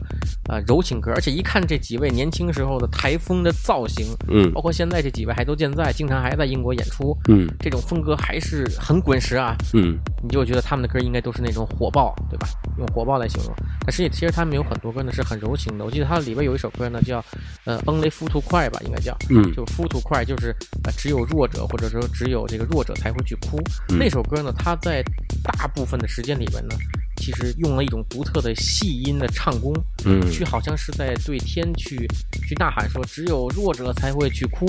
[0.48, 9.54] 呃柔情歌，而且一看这几位年轻时候的台风的造型，嗯包括现在这几位还都健在，经常还在英国演出，嗯这种风格还是很滚石啊。
[9.74, 12.48] 嗯你就觉得他们的歌应该都是那种火爆，对吧？
[12.78, 13.54] 用火爆来形容。
[13.82, 15.84] 但实际其实他们有很多歌呢是很柔情的。
[15.84, 17.24] 我记得它里边有一首歌呢叫
[17.66, 19.54] 呃 Only Fool to Cry 吧，应该叫，嗯。
[19.54, 23.58] 就 Fool to Cry 就是呃只有弱者或者说只有这个弱者才会去哭。
[23.90, 23.98] 嗯。
[23.98, 25.04] 那首歌呢，它在
[25.44, 26.76] 大部分的时间里边呢，
[27.18, 29.74] 其实用了一种独特的细音的唱功，
[30.06, 30.30] 嗯。
[30.32, 32.08] 去好像是在对天去
[32.48, 34.68] 去呐喊说，只有弱者才会去哭，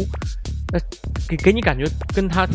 [0.73, 0.81] 呃，
[1.29, 2.47] 给给你感觉跟他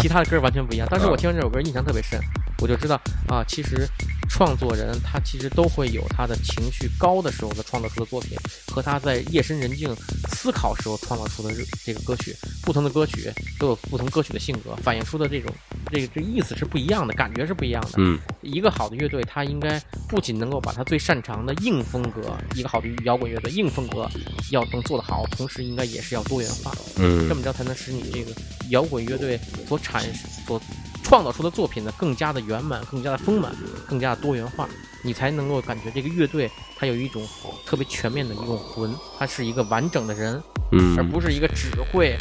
[0.00, 0.88] 其他的歌完全不一样。
[0.90, 2.18] 当时我听完这首歌印象特别深，
[2.62, 3.86] 我就知道啊，其实
[4.30, 8.38] 创作人他其实都会有他的情绪高的时候的创作出的作品，
[8.72, 9.94] 和他在夜深人静
[10.30, 11.54] 思考时候创造出的
[11.84, 15.54] 这个歌曲，不同的歌曲都有不同歌曲的性格，反映出的这种
[15.90, 17.90] 这个这个意思是不一样的，感觉是不一样的。
[17.96, 18.18] 嗯。
[18.42, 24.08] 一个好的乐队，它应该不仅能够把它最擅长的硬风格，一个好的摇滚乐队硬风格
[24.50, 27.28] 要能做得好，同时应该也是要多元化，嗯。
[27.28, 28.32] 这么着才能使你这个
[28.70, 30.02] 摇滚乐队所产
[30.46, 30.60] 所
[31.02, 33.52] 创造出的作品呢更加的圆满、更加的丰满、
[33.86, 34.68] 更加的多元化，
[35.02, 37.26] 你才能够感觉这个乐队它有一种
[37.64, 40.40] 特别全面的一种魂，它是一个完整的人，
[40.72, 42.16] 嗯，而不是一个只会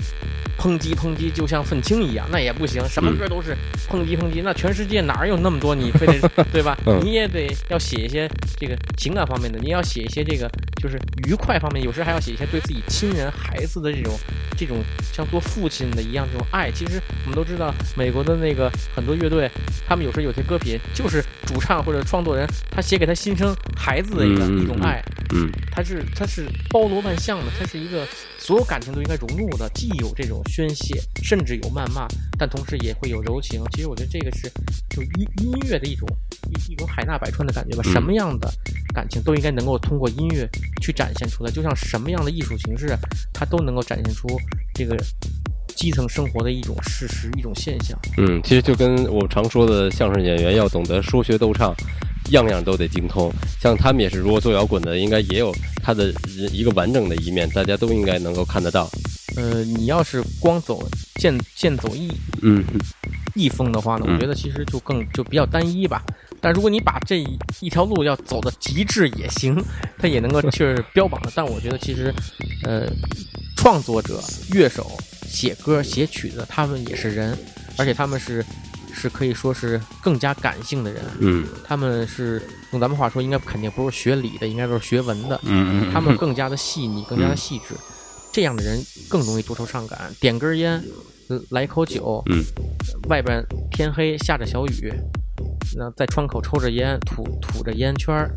[0.57, 2.83] 抨击抨击，就像愤青一样，那也不行。
[2.89, 3.55] 什么歌都是
[3.89, 6.99] 抨击抨击，那全世界哪儿有那么多你非得 对吧嗯？
[7.03, 8.29] 你也得要写一些
[8.59, 10.49] 这个情感方面的，你要写一些这个
[10.81, 14.17] 就是愉快方面，有时还要写一些对自己亲人、孩子的这种
[14.57, 14.83] 这种
[15.13, 16.71] 像做父亲的一样这种爱。
[16.71, 19.49] 其实我们都知道，美国的那个很多乐队，
[19.87, 25.03] 他们有时候有些歌品就是主唱或者创作人他写给他新生孩子的一个一种爱。
[25.33, 28.07] 嗯它是他是包罗万象的，他是一个
[28.47, 32.07] 所有感情都应该融入的，既有这种宣泄，甚至有谩骂，
[32.39, 33.61] 但同时也会有柔情。
[33.73, 34.49] 其实我觉得这个是
[34.89, 36.07] 就音音乐的一种
[36.45, 37.83] 一一种海纳百川的感觉吧。
[37.85, 38.49] 嗯什么样的
[38.93, 40.47] 感情都应该能够通过音乐
[40.81, 42.97] 去展现出来，就像什么样的艺术形式，
[43.33, 44.25] 它都能够展现出
[44.73, 44.95] 这个
[45.75, 47.99] 基层生活的一种事实、一种现象。
[48.17, 51.75] 嗯，其实就跟我常说的，相声演员要懂得说学逗唱，
[52.31, 53.31] 样样都得精通。
[53.61, 55.53] 像他们也是，如果做摇滚的，应该也有
[55.83, 56.13] 他的
[56.51, 58.89] 一个完整的一面，大家都应该能够看得到。
[59.35, 62.11] 呃，你要是光走剑剑走一
[62.41, 62.63] 嗯
[63.35, 66.03] 一风的话呢，嗯我觉得其实就更就比较单一吧。
[66.41, 69.55] 但如果你把这一一条路要走的极致也行，
[69.99, 71.31] 它也能够去标榜的。
[71.35, 72.13] 但我觉得其实，
[72.63, 72.87] 呃，
[73.55, 74.19] 创作者、
[74.53, 74.91] 乐手、
[75.27, 77.37] 写歌、写曲子，他们也是人，
[77.77, 78.43] 而且他们是
[78.97, 81.03] 是可以说是更加感性的人。
[81.19, 82.41] 嗯他们是
[82.71, 85.39] 用咱们话说，应该肯定不是学理的，应该都是学文的。
[85.43, 87.75] 嗯他们更加的细腻，更加的细致，
[88.33, 90.11] 这样的人更容易多愁善感。
[90.19, 90.83] 点根烟，
[91.29, 92.43] 呃来一口酒，嗯，
[93.07, 94.91] 外边天黑下着小雨，
[95.75, 98.31] 那在窗口抽着烟，吐吐着烟圈儿，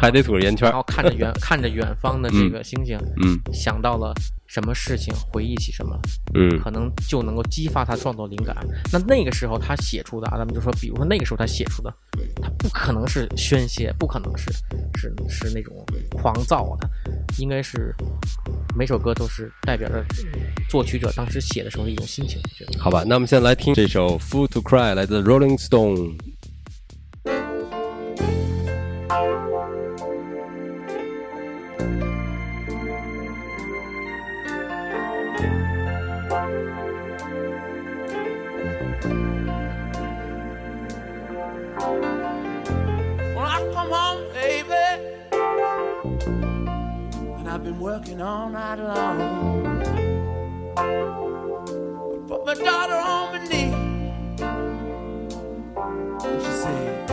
[0.00, 4.14] 还得吐着烟圈儿然后看着远看着远方的这个星星，嗯想到了
[4.46, 5.98] 什么事情，回忆起什么，
[6.34, 8.56] 嗯可能就能够激发他创作灵感。
[8.92, 11.92] 那那个时候他写出的啊，咱们就说，比如说那个时候他写出的，
[12.40, 14.52] 他不可能是宣泄，不可能是
[14.96, 15.74] 是是那种
[16.10, 16.88] 狂躁的，
[17.38, 17.94] 应该是
[18.76, 20.04] 每首歌都是代表着
[20.68, 22.40] 作曲者当时写的时候的一种心情。
[22.78, 26.16] 好吧，那我们现在来听这首《Fool to Cry》，来自 Rolling Stone。
[48.22, 49.20] All night long.
[50.76, 50.80] I
[52.28, 53.72] Put my daughter on my knee,
[56.24, 57.08] and she said,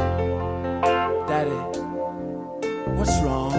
[1.27, 1.59] "Daddy,
[2.97, 3.53] what's wrong?"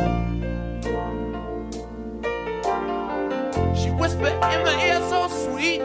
[3.74, 5.82] She whispered in my ear so sweet.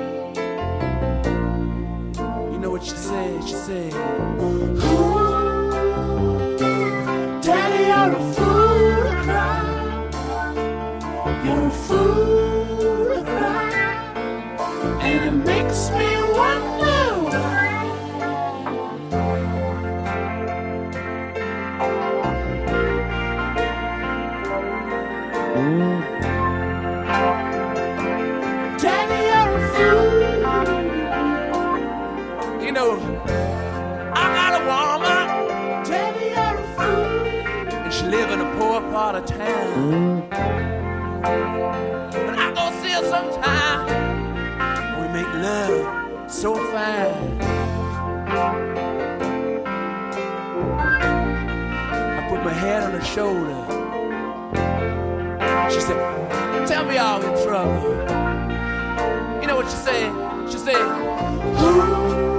[2.51, 3.43] You know what she said?
[3.43, 5.14] She said.
[46.45, 47.41] So fine.
[52.19, 53.65] I put my head on her shoulder.
[55.73, 55.97] She said,
[56.67, 57.81] Tell me I'm in trouble.
[59.41, 60.11] You know what she said?
[60.51, 62.34] She said, Daddy,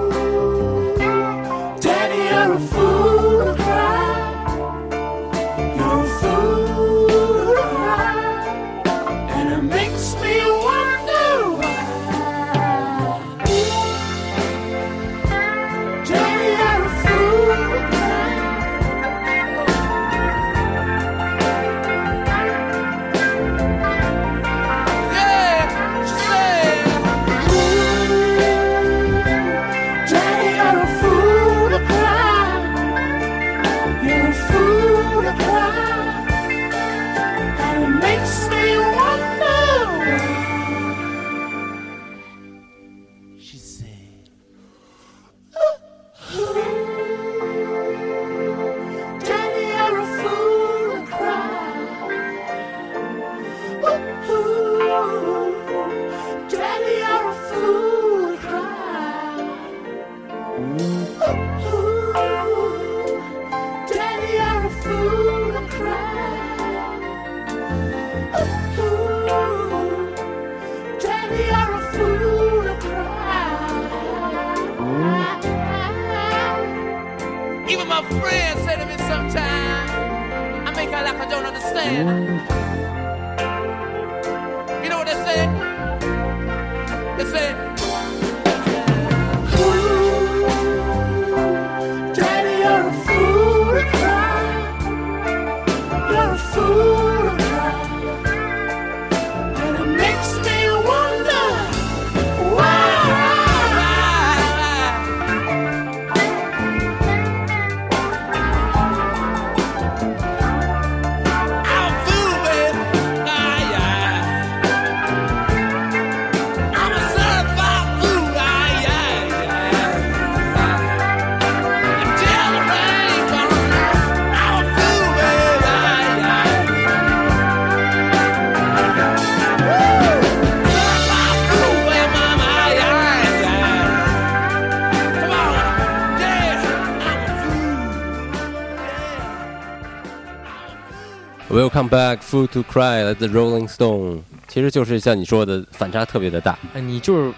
[141.57, 146.59] Welcome back, Food to Cry 来自 Rolling Stone，其实就是像你说的，反差特别的大。
[146.75, 147.33] 呃你就是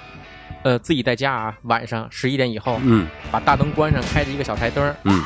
[0.65, 3.07] 呃自己在家啊，晚上十一点以后，嗯。
[3.31, 5.23] 把大灯关上，开着一个小台灯，嗯。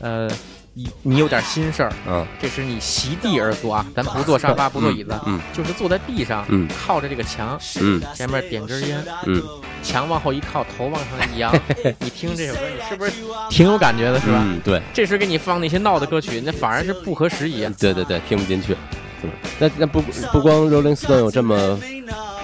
[0.00, 0.28] 呃，
[0.76, 2.26] 你你有点心事儿，嗯。
[2.40, 5.40] 这时你席地而坐啊，咱不坐沙发，不坐椅子，嗯。
[5.52, 6.68] 就是坐在地上，嗯。
[6.68, 8.02] 靠着这个墙，嗯。
[8.14, 9.42] 前面点根烟，嗯。
[9.82, 11.54] 墙往后一靠，头往上一扬，
[12.00, 13.12] 你听这首歌，你是不是
[13.48, 14.42] 挺有感觉的，是吧？
[14.44, 14.82] 嗯，对。
[14.92, 17.72] 这时给你放那些闹的歌曲，那反而是不合时宜啊。
[17.78, 18.76] 对对对，听不进去。
[19.22, 20.02] 嗯，那那不
[20.32, 21.78] 不光 Rolling Stone 有这么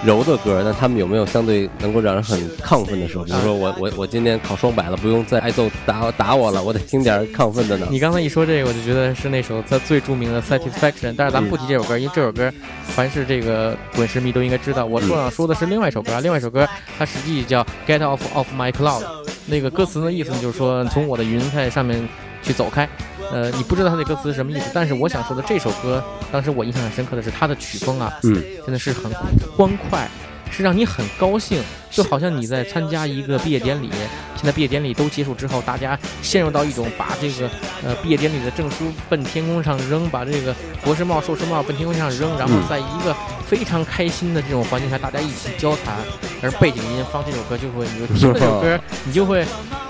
[0.04, 3.24] 柔的歌，那他们有没有相对能够让人很亢奋的时候？
[3.24, 7.86] 比如说我我我今天考双百了，不用再挨揍打打我了，我得听点亢奋的呢。
[7.90, 12.50] 你刚才一说这个，我就觉得是那首他最著名的《Satisfaction》，但是咱们不提这首歌，因为这首歌
[12.84, 14.86] 凡是这个滚石迷都应该知道。
[14.86, 16.66] 我说想说的是另外一首歌，另外一首歌
[16.98, 19.02] 它实际叫《Get Off of My Cloud》，
[19.46, 22.08] 那个歌词的意思就是说从我的云彩上面
[22.42, 22.88] 去走开。
[23.32, 26.02] 呃，你不知道它的歌词是什么意思，但是我想说的这首歌，
[26.32, 28.42] 当时我印象很深刻的是它的曲风啊，嗯。
[28.64, 29.10] 真的是很
[29.56, 30.08] 欢快，
[30.50, 33.88] 是让你很高兴，就好像你在参加一个毕业典礼。
[34.36, 37.50] 现在毕业典礼都结束之后，大家陷入到一种把这个
[37.84, 43.14] 呃毕业典礼的证书奔天空上扔，把这个博士帽、硕士帽奔天空上扔，然后嗯在一个
[43.46, 45.94] 非常开心的这种环境下，大家一起交谈，
[46.42, 49.44] 而背景音放这首歌就会，你就听这首歌，你就会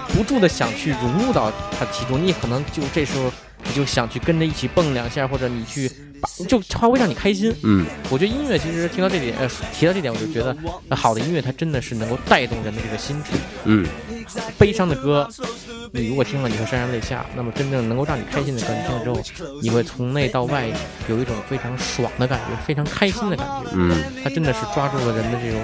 [0.09, 3.31] 不住的想去融入到它其中，你可能就这时候
[3.63, 6.10] 你就想去跟着一起蹦两下，或者你去把
[6.49, 7.55] 就它会让你开心。
[7.63, 10.57] 嗯我觉得音乐其实听到这点，呃，提到这点，我就觉得、
[10.89, 13.31] 呃好的音乐它真的是能够带动人的这个心智。
[13.65, 13.87] 嗯
[14.57, 15.29] 悲伤的歌，
[15.93, 20.67] 你如果听了你会潸然泪下；那么真正能够让你开心的歌，你听了之后，你会从内到外
[21.09, 23.71] 有一种非常爽的感觉，非常开心的感觉。
[23.75, 25.61] 嗯它真的是抓住了人的这种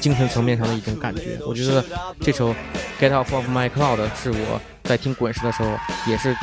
[0.00, 1.38] 精神层面上的一种感觉。
[1.46, 1.84] 我觉得
[2.20, 2.50] 这首
[2.98, 6.34] 《Get Off of My Cloud》是我在听滚石的时候，也是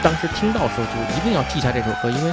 [0.00, 2.32] 当时听到的时候就一定要记下这首歌，因为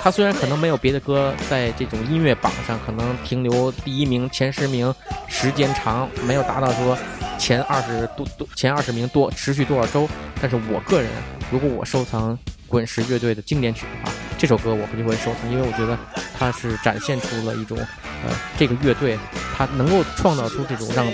[0.00, 4.94] 它虽然可能没有别的歌在这种音乐榜上可能停留第一名、前十名
[5.26, 6.96] 时间长，没有达到说
[7.36, 10.08] 前二十多多前二十名多持续多少周，
[10.40, 11.10] 但是我个人
[11.50, 15.98] 如果我收藏滚石乐队的经典曲的话，这首歌我肯定会收藏，因为我觉得
[16.38, 17.76] 它是展现出了一种
[18.24, 19.18] 呃这个乐队
[19.56, 21.06] 它能够创造出这种让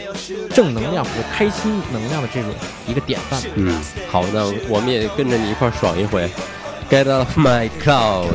[0.50, 2.52] 正能量或者开心能量的这种
[2.86, 3.42] 一个典范。
[3.54, 3.80] 嗯，
[4.10, 6.30] 好，那我们也跟着你一块爽一回。
[6.90, 8.28] Get off my cloud。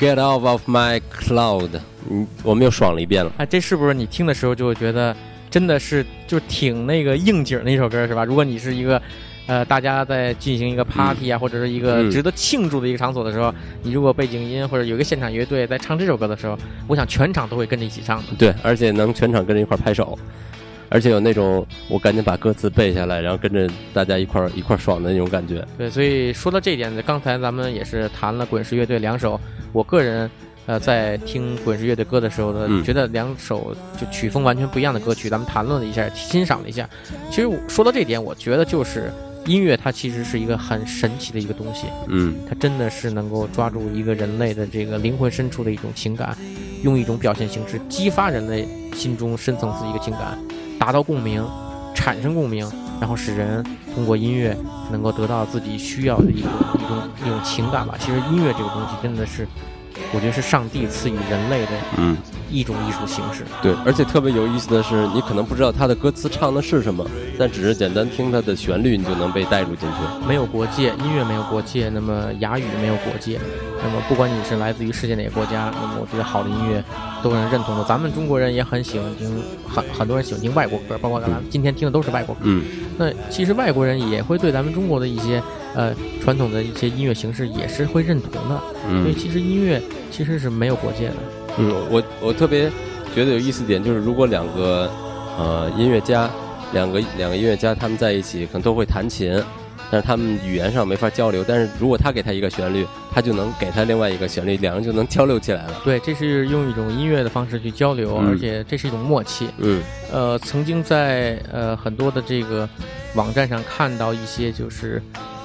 [0.00, 1.68] Get off of my cloud！
[2.10, 3.30] 嗯，我们又爽了一遍了。
[3.36, 5.14] 哎，这是不是你听的时候就会觉得
[5.50, 8.24] 真的是就挺那个应景的一首歌是吧？
[8.24, 9.00] 如果你是一个。
[9.46, 18.26] 呃，大家在进行一个 party 啊，或者是一个嗯值得庆祝的一个场所的时候，你如果背景音或者有一个现场乐队在唱这首歌的时候，我想全场都会跟着一起唱的。
[18.38, 20.16] 对，而且能全场跟着一块拍手，
[20.90, 25.64] 而且有那种我赶紧把歌词背下来，然后跟着大家一块儿一块儿爽的那种感觉。
[25.78, 29.40] 对，所以说到这一点，刚才咱们也是谈了滚石乐队两首，
[29.72, 30.28] 我个人
[30.66, 36.90] 呃在听滚石乐队歌的时候呢，嗯觉得两首就曲风完全不一样的歌曲，咱们谈论了一下，欣赏了一下。
[37.30, 39.12] 其实我说到这一点，我觉得就是
[39.46, 46.36] 音乐它其实是一个很神奇的一个东西，嗯它真的是能够抓住一个人类的这个灵魂深处的一种情感，
[46.82, 50.36] 用一种表现形式激发人类心中深层次的一个情感，
[50.80, 51.46] 达到共鸣，
[51.94, 52.66] 产生共鸣，
[52.98, 53.62] 然后使人
[53.94, 54.56] 通过音乐
[54.90, 57.94] 能够得到自己需要的一种一种一种情感吧。
[57.98, 59.46] 其实音乐这个东西真的是，
[60.14, 62.16] 我觉得是上帝赐予人类的嗯，
[62.50, 63.44] 一种艺术形式。
[63.62, 67.04] 对，而且特别有意思的是，你可能不知道他的歌词唱的是什么，
[67.38, 70.26] 但只是简单听他的旋律，你就能被带入进去。
[70.26, 73.38] 没有国界，音乐没有国界，那么哑语没有国界，
[73.82, 76.82] 那么不管你是来自于世界哪个国家，那么我觉得好的音乐
[77.22, 77.84] 都能认同的。
[77.84, 82.40] 咱们中国人也很喜欢听，很很多人喜欢听外国歌，包括咱们今天听的都是外国歌。
[82.44, 82.62] 嗯
[82.98, 85.42] 那其实外国人也会对咱们中国的一些
[85.74, 85.90] 呃
[86.20, 88.60] 传统的一些音乐形式也是会认同的，
[89.02, 89.80] 所以嗯其实音乐
[90.10, 91.14] 其实是没有国界的。
[91.58, 92.70] 嗯，我我特别
[93.14, 94.90] 觉得有意思点就是，如果两个
[95.38, 96.30] 呃音乐家，
[96.72, 99.42] 两个两个音乐家他们在一起，可能都会弹琴。
[99.92, 105.80] 但是他们语言上没法交流，但是如果他给他一个旋律，他就能给他另外一个旋律，两人就能交流起来了。
[105.82, 109.48] 对，这是用一种音乐的方式去交流，嗯而且这是一种默契。
[109.58, 109.82] 嗯
[110.12, 112.68] 呃，曾经在呃很多的这个
[113.16, 115.02] 网站上看到一些就是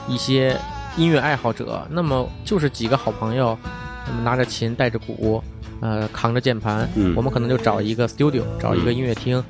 [0.08, 0.56] 一些
[0.96, 3.58] 音乐爱好者，那么就是几个好朋友，
[4.06, 5.44] 那么拿着琴带着鼓，
[5.82, 9.44] 呃扛着键盘，嗯我们可能就找一个 studio，找一个音乐厅，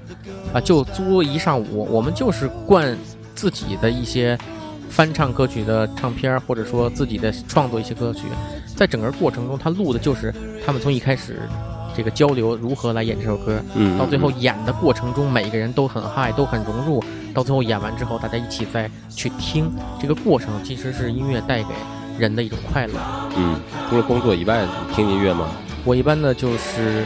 [0.54, 2.98] 啊、就租一上午，我们就是灌
[3.34, 4.38] 自己的一些
[4.90, 8.22] 翻唱歌曲的唱片儿，或者说自己的创作一些歌曲，
[8.76, 10.34] 在整个过程中，他录的就是
[10.66, 11.40] 他们从一开始
[11.96, 17.04] 这个交流如何来演这首歌，嗯，到最后演的过程中，每个人都很嗨，都很融入。
[17.34, 19.70] 到最后演完之后，大家一起再去听
[20.02, 21.70] 这个过程，其实是音乐带给
[22.18, 22.94] 人的一种快乐。
[23.38, 23.60] 嗯，
[23.90, 25.50] 除了工作以外，你听音乐吗？
[25.86, 27.06] 我一般呢就是，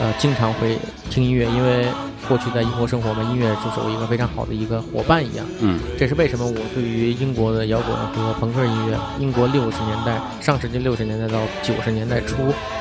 [0.00, 0.78] 呃，经常会
[1.10, 1.86] 听音乐，因为
[2.28, 5.44] 过去在英国生活嘛，音乐就是我一个非常好的一个伙伴一样。
[5.60, 12.36] 嗯这是为什么我对于英国的摇滚和朋克音乐，英国六十年代上世纪六十年代到九十年代初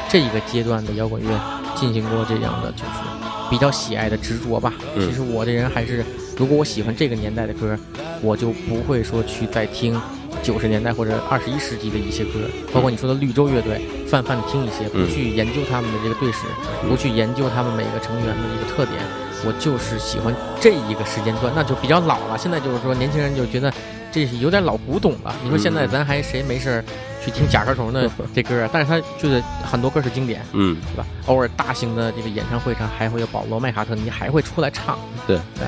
[0.08, 1.42] 这一个阶段的摇滚乐
[1.76, 4.72] 进行过这样的就是比较喜爱的执着吧。
[4.96, 6.06] 嗯其实我这人还是，
[6.38, 7.76] 如果我喜欢这个年代的歌，
[8.22, 10.00] 我就不会说去再听
[10.44, 12.32] 九十年代或者二十一世纪的一些歌，
[12.74, 16.40] 包括你说的绿洲乐队，泛泛的听一些，不嗯去研究他们的这个队史，
[16.88, 19.00] 不去研究他们每个成员的一个特点。
[19.46, 22.38] 我就是喜欢这一个时间段，那就比较老了。
[22.38, 23.72] 现在就是说，年轻人就觉得
[24.12, 25.36] 这是有点老古董了。
[25.44, 26.84] 你说现在咱还谁没事儿
[27.24, 28.70] 去听甲壳虫的这歌啊？
[28.74, 31.06] 但是他就是很多歌是经典，嗯对吧？
[31.28, 35.68] 偶尔大型的这个演唱会上还会有保罗麦卡特尼还会出来唱，对对，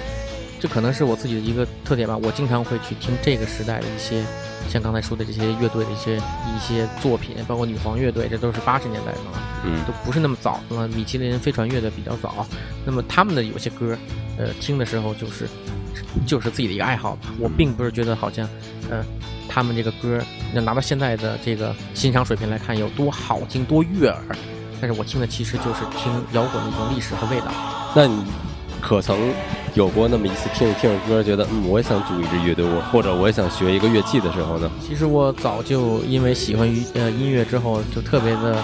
[0.60, 2.18] 这可能是我自己的一个特点吧。
[2.18, 4.24] 我经常会去听这个时代的一些，
[4.70, 9.40] 像刚才说的这些乐队的一些一些作品，包括女皇乐队，这都是八十年代的嘛。
[9.66, 12.46] 嗯都不是那么早那么米其林飞船乐队比较早，
[12.86, 13.98] 那么他们的有些歌，
[14.38, 15.48] 呃，听的时候就是
[16.26, 17.34] 就是自己的一个爱好吧。
[17.40, 18.48] 我并不是觉得好像，
[18.90, 19.04] 呃，
[19.50, 20.22] 他们这个歌
[20.54, 24.22] 要拿到现在的这个欣赏水平来看有多好听、多悦耳，
[24.80, 27.48] 但是我听的其实就是听摇滚的一种历史和味道。
[27.96, 28.24] 那你
[28.80, 29.18] 可曾
[29.78, 34.68] 有过那么一次听着听着歌，觉得嗯，我也想组一支乐队，我或者我也想学一个乐器的时候呢？
[34.84, 38.58] 其实我早就因为喜欢于呃音乐之后，就特别的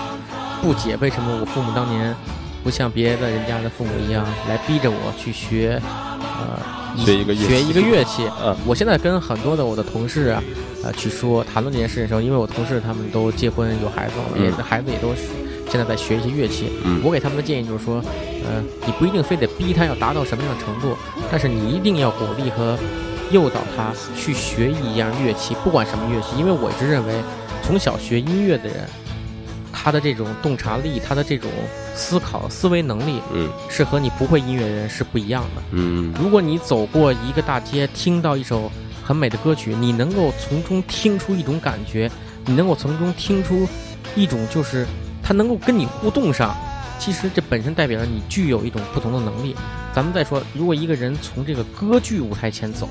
[0.60, 2.16] 不解为什么我父母当年
[2.64, 5.80] 不像别的人家的父母一样来逼着我去学，
[6.20, 8.28] 呃，学一个乐器学一个乐器。
[8.44, 10.42] 嗯我现在跟很多的我的同事啊，
[10.84, 15.30] 呃，去说谈论这件事的时候，因为我同事他们都结婚有孩子了，嗯也孩子也都是
[15.70, 16.72] 现在在学一些乐器。
[16.84, 18.04] 嗯我给他们的建议就是说，
[18.46, 20.96] 呃，你不一定非得逼他要达到什么样的程度，
[21.32, 22.78] 但是你一定要鼓励和
[23.32, 27.14] 诱导他去学一样乐器，不管什么乐器，因为我一直认为，
[27.64, 28.88] 从小学音乐的人，
[29.72, 31.50] 他的这种洞察力，他的这种
[31.96, 35.62] 思考思维能力，嗯是和你不会音乐的人是不一样的。
[35.72, 38.72] 嗯如果你走过一个大街，听到一首
[39.04, 42.10] 很美的歌曲，你能够从中听出一种感觉，
[42.46, 43.68] 你能够从中听出
[44.16, 44.86] 一种就是
[45.24, 46.54] 它能够跟你互动上，
[47.00, 49.56] 其实这本身代表着你具有一种不同的能力。
[49.96, 52.88] 咱们再说，如果一个人从这个歌剧舞台前走，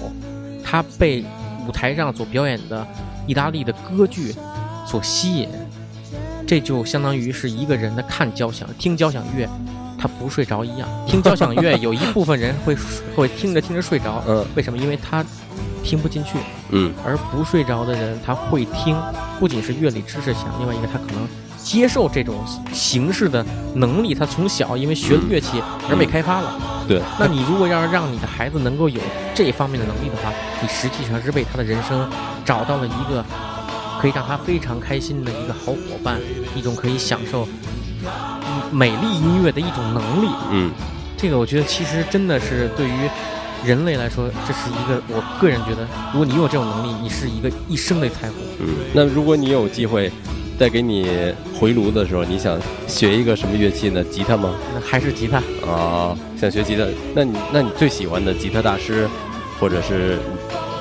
[0.64, 1.24] 他被
[1.68, 2.87] 舞台上所表演的
[3.26, 4.35] 意大利的歌剧
[4.87, 5.49] 所吸引，
[6.47, 9.49] 这就相当于是一个人的看交响、听交响乐，
[9.99, 10.89] 他不睡着一样。
[11.07, 12.76] 听交响乐有一部分人会
[13.14, 14.78] 会 听着听着睡着，嗯为什么？
[14.78, 15.24] 因为他
[15.83, 16.39] 听不进去，
[16.70, 18.97] 嗯而不睡着的人他会听，
[19.41, 21.26] 不仅是乐理知识强，另外一个他可能
[21.63, 23.45] 接受这种形式的
[23.75, 26.53] 能力，他从小因为学了乐器而被开发了。
[26.89, 29.01] 对，那你如果要是让你的孩子能够有
[29.35, 32.09] 这方面的能力的话，你实际上是为他的人生
[32.45, 33.25] 找到了一个
[34.01, 36.19] 可以让他非常开心的一个好伙伴，
[36.57, 37.47] 一种可以享受
[38.05, 40.29] 嗯美丽音乐的一种能力。
[40.51, 40.71] 嗯
[41.17, 43.09] 这个我觉得其实真的是对于
[43.65, 48.35] 人类来说，这是一个我个人觉得，如果你有这种能力，你是一个一生的财富。
[48.59, 48.67] 嗯。
[48.93, 50.11] 那如果你有机会，
[50.59, 54.03] 再给你回炉的时候，你想学一个什么乐器呢？
[54.05, 54.55] 吉他吗？
[54.85, 55.39] 还是吉他，
[55.69, 56.85] 啊，想学吉他，
[57.15, 59.09] 那你那你最喜欢的吉他大师，
[59.59, 60.19] 或者是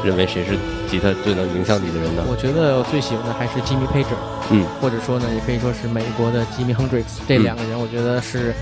[0.03, 0.55] 认为谁是
[0.87, 2.23] 吉他最能影响你的人呢？
[2.27, 4.13] 我觉得我最喜欢的还是 Jimmy Page，
[4.51, 8.53] 嗯或者说呢，也可以说是美国的 Jimmy Hendrix，这两个人我觉得是，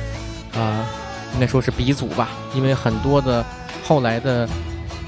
[0.54, 0.86] 啊、
[1.34, 3.44] 应该说是鼻祖吧，因为很多的
[3.84, 4.48] 后来的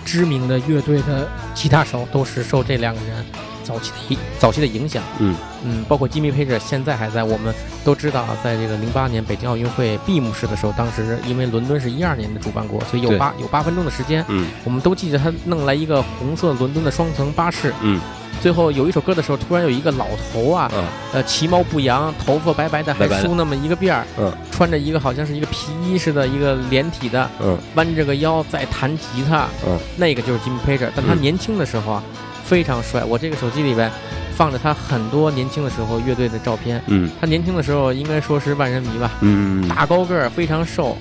[0.03, 3.25] 知名的乐队的吉他手都是受这两个人
[3.71, 5.01] 早期的早期的影响。
[5.19, 5.35] 嗯。
[5.63, 7.53] 嗯，包括 Jimmy Page 现在还在，我们
[7.85, 13.17] 都知道啊，在这个零八年北京奥运会闭幕式的时候，当时因为伦敦是一二年的主办国，所以有对。
[13.19, 14.47] 八有八分钟的时间，嗯。
[14.63, 18.01] 我们都记得他弄来一个红色伦敦的双层巴士，嗯。
[18.41, 24.31] 最后有一首歌的时候，突然有一个老头啊，啊呃，其貌不扬，头发白白的，还梳那么一个辫儿，嗯。
[24.49, 27.55] 穿着一个好像是一个皮衣似的，一个连体的，嗯。
[27.75, 31.21] 弯着个腰在弹吉他，嗯，那个就是 Jimmy Page，但他嗯。
[31.21, 32.03] 年轻的时候啊，
[32.51, 33.01] 非常帅。
[33.05, 33.89] 我这个手机里边
[34.35, 37.09] 放着他很多年轻的时候乐队的照片，嗯。
[37.21, 39.65] 他年轻的时候应该说是万人迷吧，嗯。
[39.69, 40.97] 大高个儿，非常瘦，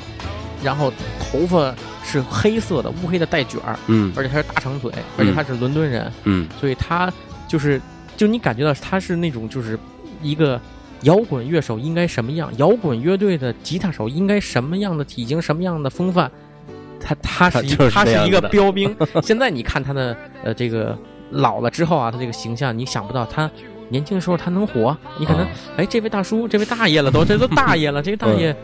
[0.63, 1.75] 然后头发
[2.05, 4.13] 是黑色的，乌黑的带卷儿，嗯。
[4.15, 6.49] 而且他是大长腿，而且他是伦敦人，嗯。
[6.61, 7.13] 所以他
[7.49, 7.83] 就是
[8.17, 9.77] 就你感觉到他是那种就是
[10.23, 10.61] 一个
[11.03, 16.31] 摇滚乐手应该什么样，摇滚乐队的吉他手应该什么样的体型，什么样的风范，
[17.01, 18.95] 他他是一 他是他是一个标兵。
[19.21, 20.97] 现在你看他的呃这个
[21.31, 23.51] 老了之后啊，他这个形象，你想不到他。
[23.89, 28.55] 年轻的时候他能火，你可能啊哎，这位大叔，这位大爷了都，这都大爷了，这个大爷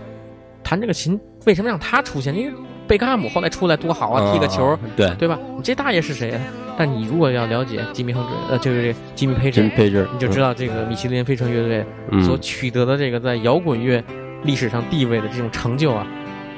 [0.63, 2.33] 弹这个琴，为什么让他出现？
[2.33, 2.53] 因为
[2.87, 5.37] 贝克汉姆后来出来多好啊，踢个球，对，对吧？
[5.57, 6.41] 你这大爷是谁啊？
[6.79, 14.01] 但你如果要了解吉米亨准，呃，就是吉米佩真珍，配置你就知道这个米其林飞船乐队嗯所取得的这个在摇滚乐
[14.45, 16.07] 历史上地位的这种成就啊，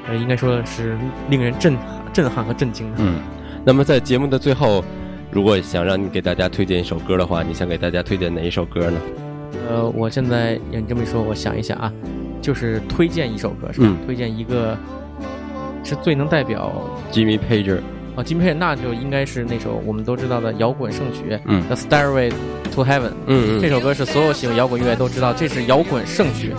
[0.07, 0.95] 呃，应该说是
[1.29, 2.97] 令人震撼、震撼和震惊的。
[2.99, 3.15] 嗯，
[3.65, 4.83] 那么在节目的最后，
[5.31, 8.99] 如果想让你给大家推荐一首歌的话，你想给大家推荐哪一首歌呢？
[9.69, 11.91] 呃，我现在你这么一说，我想一想啊，
[12.41, 13.87] 就是推荐一首歌是吧？
[13.87, 14.75] 嗯推荐一个
[15.83, 16.71] 是最能代表
[17.11, 17.77] Jimmy Page，
[18.15, 22.31] 哦，Jimmy Page 那就应该是那首我们都知道的摇滚圣曲嗯《The Stairway
[22.73, 23.01] to Heaven》。
[23.27, 26.53] 嗯嗯这首歌是所有喜欢摇滚乐都知道，这是摇滚圣曲，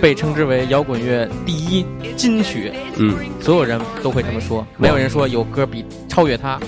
[0.00, 1.86] 被称之为摇滚乐第一
[2.16, 6.60] 金曲，嗯所有人都会这么说，没有人说有歌比超越它。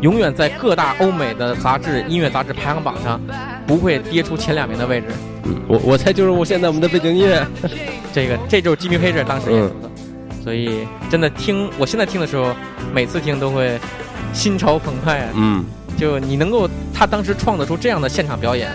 [0.00, 3.20] 永远在各大欧美的杂志、音乐杂志排行榜上，
[3.66, 5.06] 不会跌出前两名的位置。
[5.44, 7.44] 嗯，我我猜就是我现在我们的背景音乐，
[8.12, 9.90] 这个这就是 Jimmy Page 当时演出的，
[10.44, 12.54] 所以真的听，我现在听的时候，
[12.94, 13.78] 每次听都会
[14.32, 15.28] 心潮澎湃啊！
[15.34, 15.64] 嗯，
[15.96, 18.70] 就你能够他当时创作出这样的现场表演，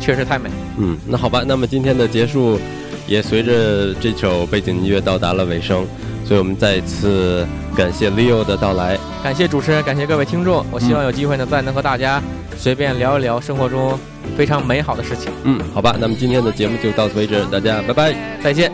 [0.00, 0.50] 确实太美。
[0.78, 2.58] 嗯，那好吧，那么今天的结束
[3.06, 5.86] 也随着这首背景音乐到达了尾声，
[6.24, 8.98] 所以我们再一次感谢 Leo 的到来。
[9.28, 10.64] 感谢主持人，感谢各位听众。
[10.70, 12.18] 我希望有机会呢，再能和大家
[12.56, 13.92] 随便聊一聊生活中
[14.38, 15.30] 非常美好的事情。
[15.44, 18.14] 嗯，好吧，那么今天的节目就到此为止，大家拜拜。
[18.42, 18.72] 再见。